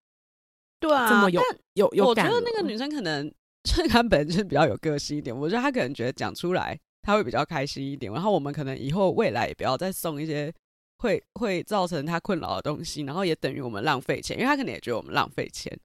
[0.78, 1.43] 对啊，这么有
[1.74, 2.26] 有有感。
[2.26, 3.28] 我觉得那个女生可能
[3.64, 8.12] 就是她本身比较有个性一点，我觉得她可能觉得讲出来她会比较开心一点。
[8.12, 10.53] 然后我们可能以后未来也不要再送一些
[10.99, 15.78] 会会造成她困扰的东西，然后也等于我们浪费钱，因为她可能也觉得我们浪费钱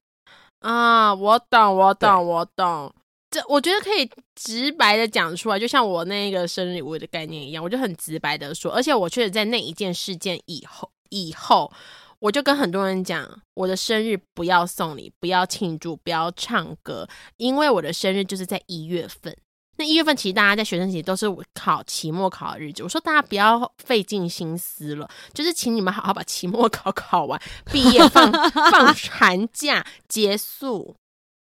[0.60, 1.14] 啊。
[1.14, 2.94] 我懂，我懂，我懂。
[3.28, 8.72] 这我觉得可以直白的讲出来，就像我那个生日礼物的概念一样，我就很直白的说。
[8.72, 11.72] 而且我确实在那一件事件以后，以后
[12.20, 19.36] 我就跟很多人讲，我的生日不要送礼，不要庆祝，不要唱歌，因为我的生日就是在一月份。
[19.78, 27.38] 那一月份其实大家在学生时期都是考期末考的日子，我说大家不要费尽心思了，就是请你们好好把期末考考完，
[27.70, 28.32] 毕业放
[28.70, 30.96] 放寒假结束。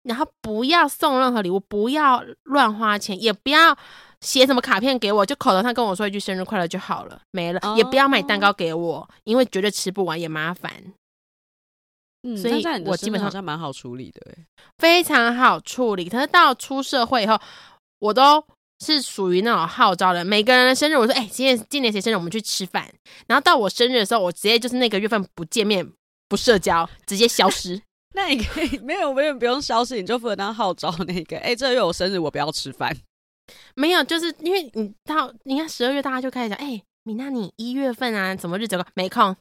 [0.04, 3.76] 然后不要送任何礼物，不要乱花钱，也不要
[4.20, 7.60] 写什么卡片给我，就口头上跟我说一句生日快乐就好了，没了。
[7.60, 7.76] Oh.
[7.76, 10.72] 也不要买蛋糕给我，因为绝对吃不完也麻烦。
[12.22, 14.20] 嗯，所以我基本上好像蛮好处理的，
[14.78, 16.08] 非常好处理。
[16.08, 17.38] 可是到出社会以后，
[17.98, 18.42] 我都
[18.80, 22.90] 是属于那种号召的，每个人的生日，我说，哎、欸，今年今年谁生日，我们去吃饭。
[23.26, 25.90] 然后到我生日的时候，我直接就是那个月份不见面、
[26.28, 27.80] 不社交，直接消失。
[28.14, 31.36] 那你可以 没有，没有不用消失，你就负责当号召那个。
[31.38, 32.96] 哎、这个月我生日，我不要吃饭。
[33.74, 38.86] 没有，就是因为你到你看十二月，大家就开始讲，哎、米娜，你一月份啊，怎么日子了？
[38.94, 39.36] 没空，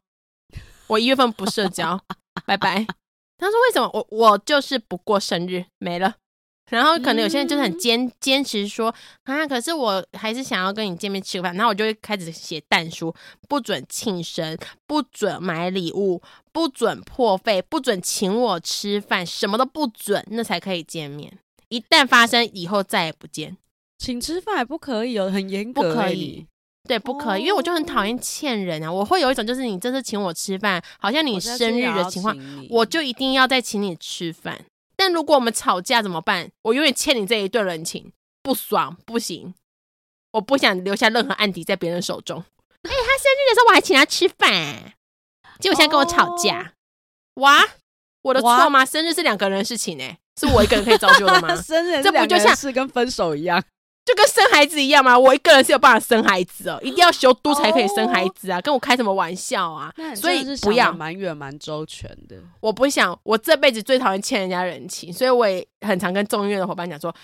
[0.88, 2.04] 我一月份不社交，
[2.46, 2.86] 拜拜。
[3.38, 3.90] 他说为什么？
[3.94, 6.16] 我我就是不过生日，没了。
[6.74, 8.94] 然后可能有些人就是很坚坚持说
[9.26, 11.56] 啊，可是我还是想要跟你见面吃个饭。
[11.56, 13.14] 然后我就会开始写但书，
[13.48, 14.58] 不准庆生，
[14.88, 16.20] 不准买礼物，
[16.52, 21.32] 不准破费，不准请我吃饭，什么都不准，那才可以见面。
[21.70, 23.56] 一旦发生以后再也不见，
[24.00, 26.48] 请吃饭也不可以哦，很严格，不可以。
[26.88, 28.92] 对，不可以，因为我就很讨厌欠人啊。
[28.92, 32.36] 我会有一种就是你这次请我吃饭，好像你生日的情况，
[32.70, 34.60] 我，我就一定要再请你吃饭。
[34.96, 36.52] 但如果我们吵架怎么办？
[36.64, 39.54] 我永远欠你这一顿人情，不爽不行，
[40.32, 42.40] 我不想留下任何案底在别人手中。
[42.84, 44.94] 哎、欸，他生日的时候我还请他吃饭，
[45.60, 46.74] 结果现在跟我吵架，
[47.36, 47.66] 哇，
[48.22, 48.86] 我的错吗？
[48.86, 51.56] 生日是两个人的事情哎、欸，是我一个人可以造就的吗？
[51.62, 53.64] 生日这不就像是跟分手一样？
[54.06, 55.18] 就跟生孩子一样嘛？
[55.18, 58.60] 我一个人是有办法生孩子哦，一定要修都才可以生孩子啊！
[58.60, 59.94] 跟我开什么玩笑啊？
[60.14, 62.36] 所以不要蛮远蛮周全的。
[62.60, 67.16] 我不想，我这辈子最讨厌欠人家人情，所以我也很常跟众议院的伙伴讲说，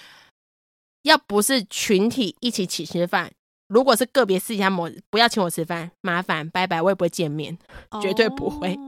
[1.04, 3.30] 要不是群体一起请吃饭，
[3.68, 7.58] 如果是个别私下某不要请我吃饭，麻烦拜拜，我也不会见面，
[8.02, 8.80] 绝对不会。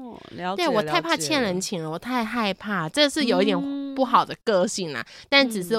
[0.55, 5.05] 对，我太怕欠人情了，我太害怕，这是有一点不好的个性啊。
[5.27, 5.75] 但只是。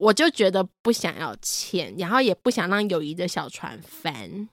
[0.00, 4.48] 我就觉得不想要钱，然后也不想让友谊的小船翻。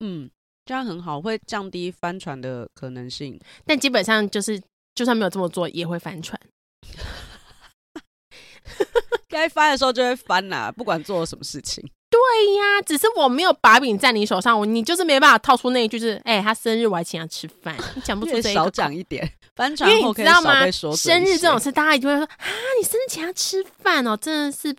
[0.00, 0.30] 嗯，
[0.64, 3.38] 这样很好，会降低翻船的可能性。
[3.66, 4.60] 但基本上就是，
[4.94, 6.40] 就算没有这么做，也会翻船。
[9.28, 11.86] 该翻的时候就会翻啦，不管做了什么事情。
[12.12, 18.52] 对呀，只是我没有把柄在你手上，我你就是没办法套出那一句，就是哎、欸，他生日我还请他吃饭， 你讲不出这一个。
[18.52, 19.32] 少讲一点。
[19.56, 20.70] 翻船，因为你知道吗？
[20.70, 22.46] 生日这种事，大家一定会说啊，
[22.78, 24.74] 你生日请他吃饭哦，真的是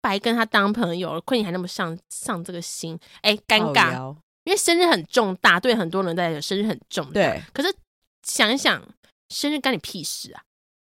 [0.00, 1.20] 白跟他当朋友了。
[1.20, 4.14] 亏你还那么上上这个心，哎，尴尬。
[4.44, 7.12] 因为生日很重大，对很多人来讲，生日很重大。
[7.12, 7.72] 对，可是
[8.26, 8.82] 想一想，
[9.28, 10.42] 生日干你屁事啊？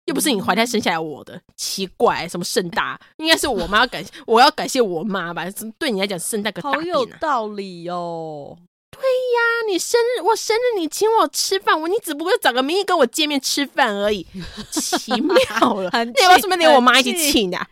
[0.09, 2.99] 又不是你怀胎生下来我的，嗯、奇怪，什么盛大？
[3.17, 5.45] 应该是我妈要感谢，我要感谢我妈吧？
[5.77, 8.57] 对你来讲，盛大个大、啊、好有道理哦。
[8.91, 14.25] 对呀，你生日我生日你请我吃饭，我你只不过找个名义跟我见面吃饭而已，
[14.71, 15.35] 奇妙
[15.75, 15.91] 了。
[16.03, 17.67] 你要不要顺便连我妈一起请啊？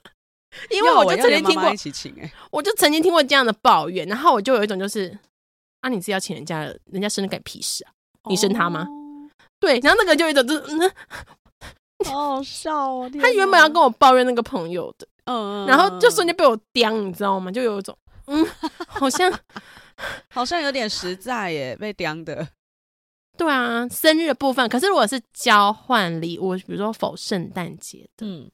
[0.70, 1.70] 因为我就曾经听过，
[2.50, 5.16] 我就曾经听过这样的抱怨，然后我就有一种就是，
[5.82, 7.92] 啊，你是要请人家的，人家生日干屁事啊？
[8.28, 8.86] 你生他吗？
[8.88, 10.92] 哦、对，然后那个就有一种就是，嗯，
[12.04, 13.10] 好好笑哦。
[13.20, 17.50] 他原本要跟我抱怨那个朋友的，嗯，然后就瞬间被我刁，你知道吗？
[17.50, 18.46] 就有一种，嗯，
[18.86, 19.32] 好像。
[20.28, 22.46] 好像有点实在耶，被刁的。
[23.34, 28.50] 对啊，生日的部分，可是如果是交换礼物，比如说否圣诞节的，嗯，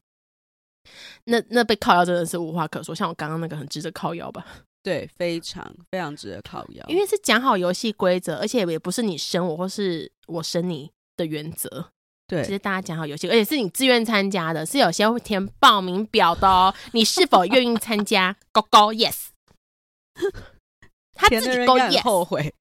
[1.24, 2.94] 那那被靠腰真的是无话可说。
[2.94, 4.46] 像我刚刚那个很值得靠腰吧？
[4.84, 11.90] 对，非常非常值得靠腰，因为是讲好游戏规则，而且也不是你生我或是我生你的原则。
[12.32, 16.74] 对，其实大家讲好游戏，而且是你自愿参加的，是有些会填报名表的哦。
[16.92, 18.34] 你是否愿意参加？
[18.50, 19.26] 勾勾 yes。
[21.14, 22.54] 他自己勾 yes，后悔，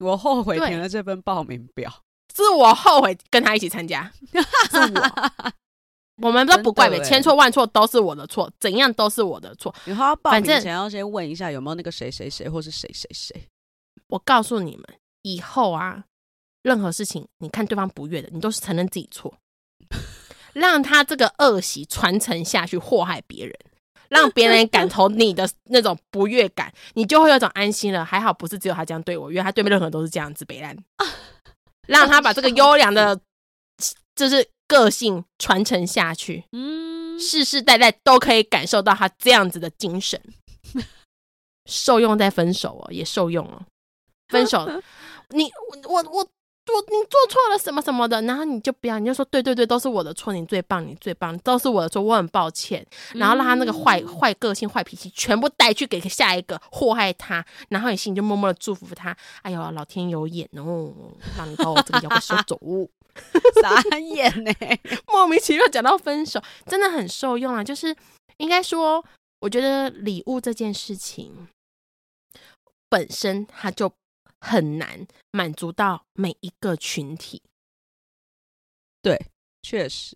[0.00, 1.90] 我后悔填了这份报名表，
[2.34, 4.12] 是我后悔跟他一起参加，
[4.70, 5.52] 是我，
[6.28, 9.74] 我们都不怪别，千错万错都是我的错，怎样都是我的错。
[9.86, 13.48] 然后要报名前要先问一下有没有那个谁谁谁或是谁谁谁。
[14.08, 14.84] 我告诉你们，
[15.22, 16.04] 以后啊，
[16.64, 19.32] 任何事情你看对方不悦的，你都是承认自己错，
[20.52, 23.56] 让他这个恶习传承下去，祸害别人。
[24.10, 28.04] 让别人感同你的 那种不悦感，你就会有种安心了。
[28.04, 30.76] 还好不是只有他这样对我，因为他对面任何人都是这样子北兰。
[31.88, 33.18] 让他把这个优良的，
[34.14, 40.20] 就是个性传承下去，嗯，世世代代都可以感受到他这样子的精神，
[41.66, 43.62] 受用在分手哦，也受用哦。
[44.28, 44.70] 分手，
[45.30, 45.50] 你
[45.88, 46.28] 我我。
[46.72, 52.84] 我做你做错了什么什么的，然后你就不要，你就说对对对，都是我的错，你最棒，你最棒，都是我的错，我很抱歉。
[53.14, 59.14] 然后让他那个坏坏个性、坏脾气全部带去给下一个祸害他，然后你心里就默默的祝福他。
[59.42, 60.92] 哎呦，老天有眼哦，
[61.36, 62.58] 让你把我这个妖怪收走，
[63.62, 64.52] 傻眼呢？
[65.08, 67.62] 莫名其妙讲到分手，真的很受用啊。
[67.62, 67.94] 就是
[68.38, 69.04] 应该说，
[69.40, 71.48] 我觉得礼物这件事情
[72.88, 73.92] 本身它就。
[74.44, 77.42] 很难满足到每一个群体，
[79.00, 79.18] 对，
[79.62, 80.14] 确实，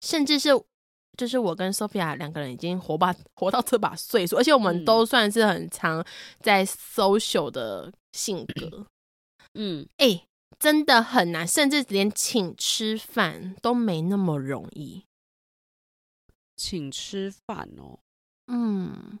[0.00, 0.50] 甚至是
[1.16, 6.04] 就是我跟 Sophia 两个人已经活把活到这把岁数，而且我们都算是很常
[6.40, 8.86] 在 social 的性格，
[9.54, 10.26] 嗯，哎、欸，
[10.58, 15.04] 真的很难，甚至连请吃饭都没那么容易，
[16.56, 18.00] 请吃饭哦，
[18.48, 19.20] 嗯。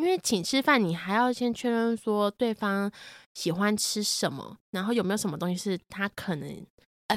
[0.00, 2.90] 因为请吃饭，你还要先确认说对方
[3.34, 6.48] 喜欢吃什么，然后有没有什么东西是他可能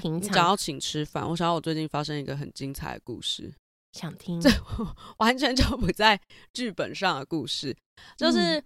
[0.01, 0.34] 平常。
[0.34, 3.53] 想要请吃饭，我想要我最近发生一个很精彩的故事，
[3.93, 4.41] 想听。
[4.41, 4.49] 这
[5.19, 6.19] 完全就不在
[6.53, 7.73] 剧本上的故事，
[8.17, 8.63] 就是、嗯、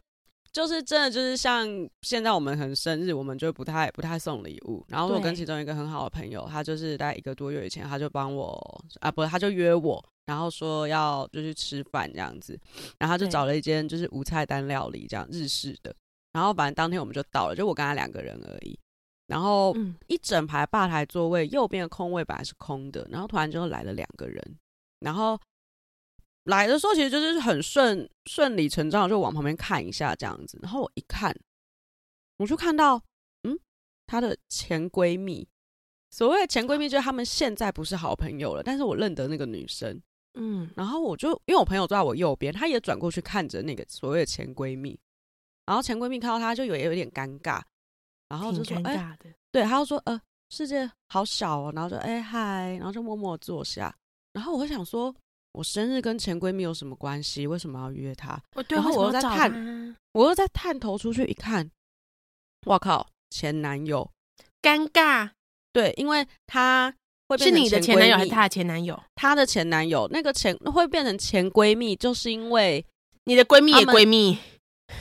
[0.52, 1.68] 就是真的就是像
[2.02, 4.84] 现在我们很生日，我们就不太不太送礼物。
[4.88, 12.60] 然后我跟其中一个很好的朋友，他就是大概一个多月以前，他就帮我啊，不，他就约我然后说要就去吃饭这样子，
[13.00, 15.96] 然后他就找了一间就是无菜单料理这样日式的，
[16.34, 18.80] 然后反正当天我们就到了，就我跟他两个人而已。
[19.26, 19.76] 然后
[20.08, 24.58] 一整排吧台座位，右边的空位本来是空的，然后突然就来了两个人，
[25.00, 25.38] 然后
[26.44, 30.58] 来的时候其实就是很顺顺理成章，就往旁边看一下这样子。
[30.62, 31.38] 然后我一看，
[32.38, 33.04] 我就看到，
[33.44, 33.60] 嗯，
[34.06, 35.46] 她的前闺蜜，
[36.10, 40.02] 所谓的前闺蜜就是他们现在不是好朋友了，但是我认得那个女生，
[40.38, 44.98] 嗯，然后我就因为我朋友坐在我右边，她也转过去看着那个所谓的前闺蜜，
[45.66, 47.62] 然后前闺蜜看到她就有有点尴尬。
[48.30, 49.18] 然后就说：“哎、欸，
[49.54, 50.20] 对，他就说，呃，
[50.50, 53.96] 世界好小哦。”然后就哎嗨，然后就默默坐下。
[54.34, 55.16] 然后我会想说，
[55.54, 57.48] 我生日跟前闺蜜有什么关系？
[57.48, 58.38] 为什么要约她？
[58.68, 61.72] 然后我又在探，我又在探头出去一看，
[62.66, 64.12] 我靠，前男友，
[64.62, 65.32] 尴尬。
[65.72, 66.94] 对，因为他
[67.28, 69.04] 会是你的前男友还是她的前男友？
[69.16, 72.84] 她的前男友，那个前会变成前闺蜜，就是因为
[73.26, 74.38] 你的闺蜜也闺蜜。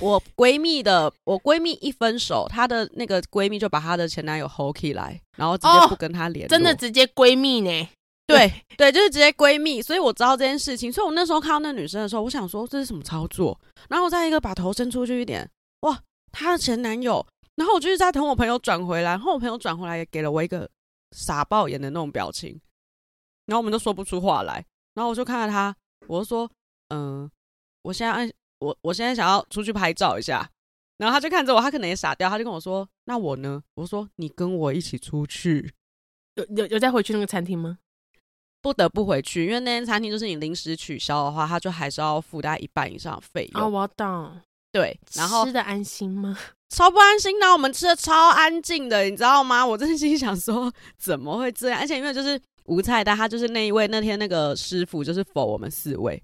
[0.01, 7.89] 我闺蜜的，我闺蜜一分手，她的那个闺蜜就把她的前男友 hold 起来，然后直接不跟她联络，真的直接闺蜜呢？
[8.27, 9.81] 对 对，就是直接闺蜜。
[9.81, 13.57] 所以我知道这件事情，所以我那时候看到那女生的时候，我想说这是什么操作？
[13.89, 15.49] 然后我再一个把头伸出去一点，
[15.83, 15.97] 哇，
[16.33, 17.24] 她的前男友。
[17.55, 20.68] 然后我就是在等我朋友转回来，然后我朋友转回来也给了我一个
[21.13, 22.61] 傻爆眼的那种表情，
[23.47, 24.65] 然后我们都说不出话来。
[24.95, 25.77] 然后我就看到他，
[26.09, 26.51] 我就说，
[26.89, 27.31] 嗯、呃，
[27.83, 28.31] 我现在按。
[28.59, 30.51] 我我现在想要出去拍照一下，
[30.97, 35.75] 然后他就看着我，他可能也傻掉，他就跟我说：“那我呢？”我说：“你跟我一起出去。”
[36.37, 37.79] 有有有再回去那个餐厅吗？
[38.63, 43.63] 不得不回去，因为那间餐厅就是你临时取消的话，他就还是要付大概一半以上的费用。
[43.63, 44.41] 哦，我懂。
[44.77, 46.37] 对，然后吃的安心吗？
[46.68, 49.64] 超不安心的，我们吃的超安静的，你知道吗？
[49.66, 51.81] 我真心想说，怎么会这样？
[51.81, 56.22] 而且因为就是无菜单，他就是那一位那天那个师傅就是 for 我们四位。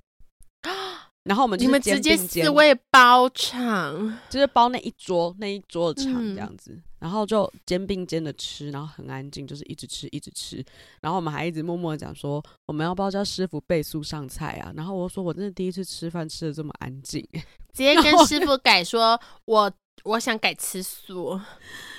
[1.24, 10.64] 然后我们就你们直接四位包场，就是包那一桌那一桌的场这样子，嗯、然后就肩并肩的吃，然后很安静，就是一直吃一直吃。
[11.00, 14.72] 然后我们还一直默默的讲说，我们要不要叫师傅倍速上菜啊？
[14.76, 17.20] 然后我说我真的第一次吃饭吃的这么安静，
[17.74, 19.72] 直接跟师傅改说，我
[20.04, 21.40] 我想改吃素，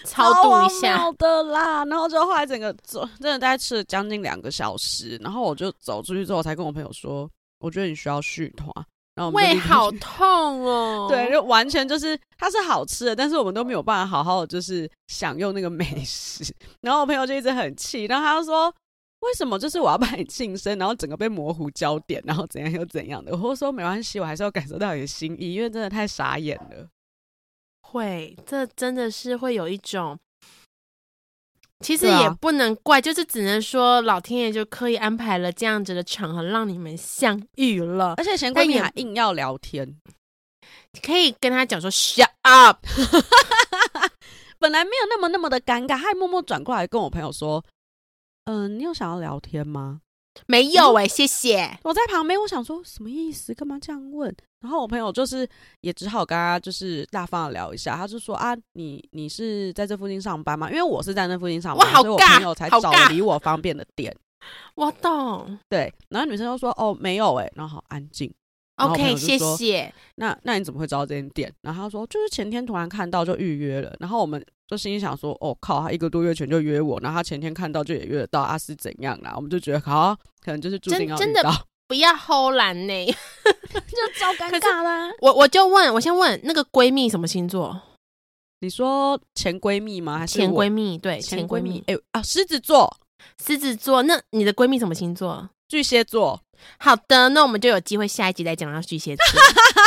[0.05, 1.83] 超度一下的啦。
[1.83, 5.17] 然后就后来整个走，真的大概吃了将近两个小时。
[5.17, 7.29] 然后我就走出去之后，才跟我朋友说，
[7.59, 8.71] 我觉得你需要续团。
[9.15, 16.43] 然后胃好痛哦， 对，就完全就是它是好吃的，但是我们都没有办法好好的就是享用那个美食。
[16.81, 18.73] 然后我朋友就一直很气，然后他就说
[19.21, 26.87] ：“为什么就是我要帮你庆生，然后整个被模糊焦点，然后怎样又怎样的？”我说：“没关系，我还是要感受到你的心意，因为真的太傻眼了。”
[27.85, 30.17] 会，这真的是会有一种。
[31.83, 39.99] 其实也不能怪，啊、就是只能说老天爷就刻意安排了这样子的场合让你们相遇了，而且前闺蜜还硬要聊天，
[41.05, 42.79] 可以跟他讲说 shut up，
[44.57, 47.63] 本来没有那么那么的尴尬，他还默默转过来跟我朋友说，
[48.45, 49.99] 嗯、呃，你有想要聊天吗？
[50.47, 51.77] 没有哎、欸，谢谢。
[51.83, 53.53] 我在旁边，我想说什么意思？
[53.53, 54.35] 干嘛这样问？
[54.63, 55.47] 然后我朋友就是
[55.81, 57.97] 也只好跟他就是大方的聊一下。
[57.97, 60.69] 他就说啊，你你是在这附近上班吗？
[60.71, 64.15] 因为我是在那附近上班，所以我朋友才找离我方便的店。
[64.75, 65.59] 我懂。
[65.69, 68.33] 对，然后女生就说哦，没有哎，然后好安静。
[68.77, 69.93] OK，谢谢。
[70.15, 71.53] 那那你怎么会知道这间店？
[71.61, 73.93] 然后他说就是前天突然看到就预约了。
[73.99, 79.33] 然后我们就心里想说，哦靠，他一个多月前就约我，然后他前天看到就也约得到，啊是怎样啦？
[79.35, 81.17] 我们就觉得好，可能就是注定要遇到。
[81.17, 81.41] 真的
[81.93, 85.11] 不要偷懒呢， 就超尴尬啦。
[85.19, 87.79] 我我就问我先问那个闺蜜什么星座？
[88.61, 90.17] 你说前闺蜜吗？
[90.17, 90.97] 还是前闺蜜？
[90.97, 91.83] 对，前闺蜜。
[91.85, 92.97] 哎啊，狮子座，
[93.45, 94.01] 狮子座。
[94.01, 95.47] 那你的闺蜜什么星座？
[95.69, 96.41] 巨蟹座。
[96.79, 99.23] 好的，那我们就有机会下一集再讲到巨蟹座。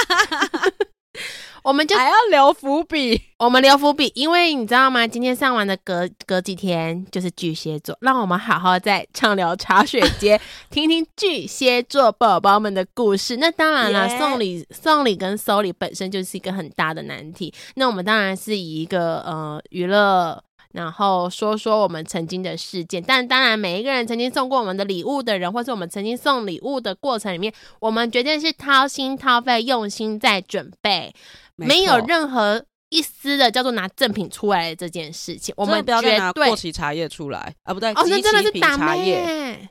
[1.66, 5.04] 我们就还要留伏笔， 我们留伏笔，因为你知道吗？
[5.04, 10.40] 今天上完的隔隔几天就是巨蟹座，让我们好好在畅聊茶水间
[10.70, 13.38] 听听巨蟹座宝宝们的故事。
[13.38, 17.52] 那当然了送礼送礼跟收礼本身就是一个很大的难题。
[17.74, 20.40] 那我们当然是以一个呃娱乐。
[20.72, 27.50] 然后说说我们曾经的事件，但当然每一个人曾经送过我们的礼物的人，或是我们曾经送礼物的过程里面，
[27.80, 31.14] 我们绝对是掏心掏肺、用心在准备，
[31.57, 35.54] 没，有任何一丝的叫做拿赠品出来的这件事情。
[35.57, 37.72] 我们不要再拿过期茶叶出来啊！
[37.72, 39.68] 不对，哦，那真的是打妹，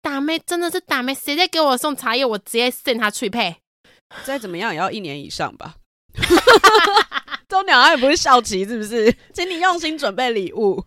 [0.00, 3.56] 打妹真的是打妹，谁在给我送茶叶，我直接送他去配。
[4.24, 5.74] 再怎么样也要一年以上吧。
[7.48, 9.14] 周鸟也不是校旗，是不是？
[9.34, 10.84] 请你用心准备礼物。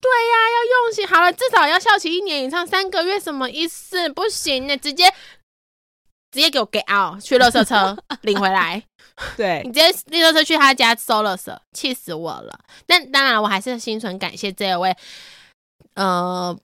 [0.00, 1.06] 对呀、啊，要用心。
[1.06, 4.08] 好了，至少要校期一年以上，三个月什么意思？
[4.10, 5.12] 不行，你直接
[6.36, 8.82] 直接给我 get out，去垃圾车 领回来。
[9.38, 9.90] 对，你直接
[10.22, 12.60] 垃圾车去他家收垃圾，气死我了。
[12.86, 14.94] 但当然，我还是心存感谢这位，
[15.94, 16.54] 呃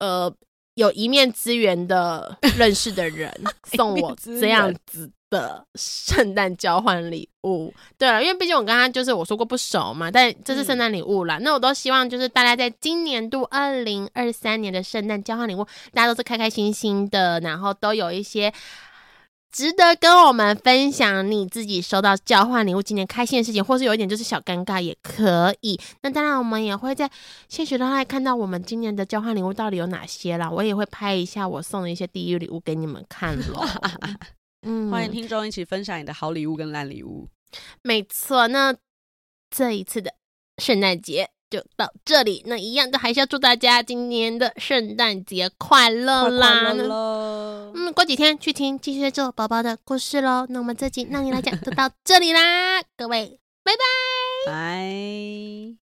[0.00, 0.30] 呃，
[0.74, 3.32] 有一面之缘的认识的人
[3.74, 7.72] 送我这样子的圣诞交换礼物。
[7.96, 11.38] 对了，因为毕竟我跟他就是我说过不熟嘛，但这是圣诞礼物啦。
[11.38, 18.52] 嗯、那我都希望就是大家在今年度二零二三年的圣诞交换礼物，大家都是开开心心的，然后都有一些。
[19.50, 25.80] 值得跟我们分享你自己收到交换礼物今年开心的事情，或是有一点就是小尴尬也可以。
[26.02, 27.10] 那当然，我们也会在
[27.48, 30.50] 现实中来看到我们今年的交换礼物到底有哪些啦。
[30.50, 33.64] 我也会拍一下我送的一些第一礼物给你们看喽。
[34.62, 37.28] 嗯，欢迎听众一起分享你的好礼物跟烂礼物。
[37.82, 38.74] 没错，那
[39.50, 40.14] 这一次的
[40.58, 41.30] 圣诞节。
[41.50, 46.46] 就到这里，那一样的还是要祝大家今年的圣诞节快乐啦！
[46.46, 50.44] 快快乐乐嗯，过几天去听继续做宝宝的故事喽。
[50.50, 55.87] 那我们这集让你来讲就到这里啦， 各位，拜拜，拜。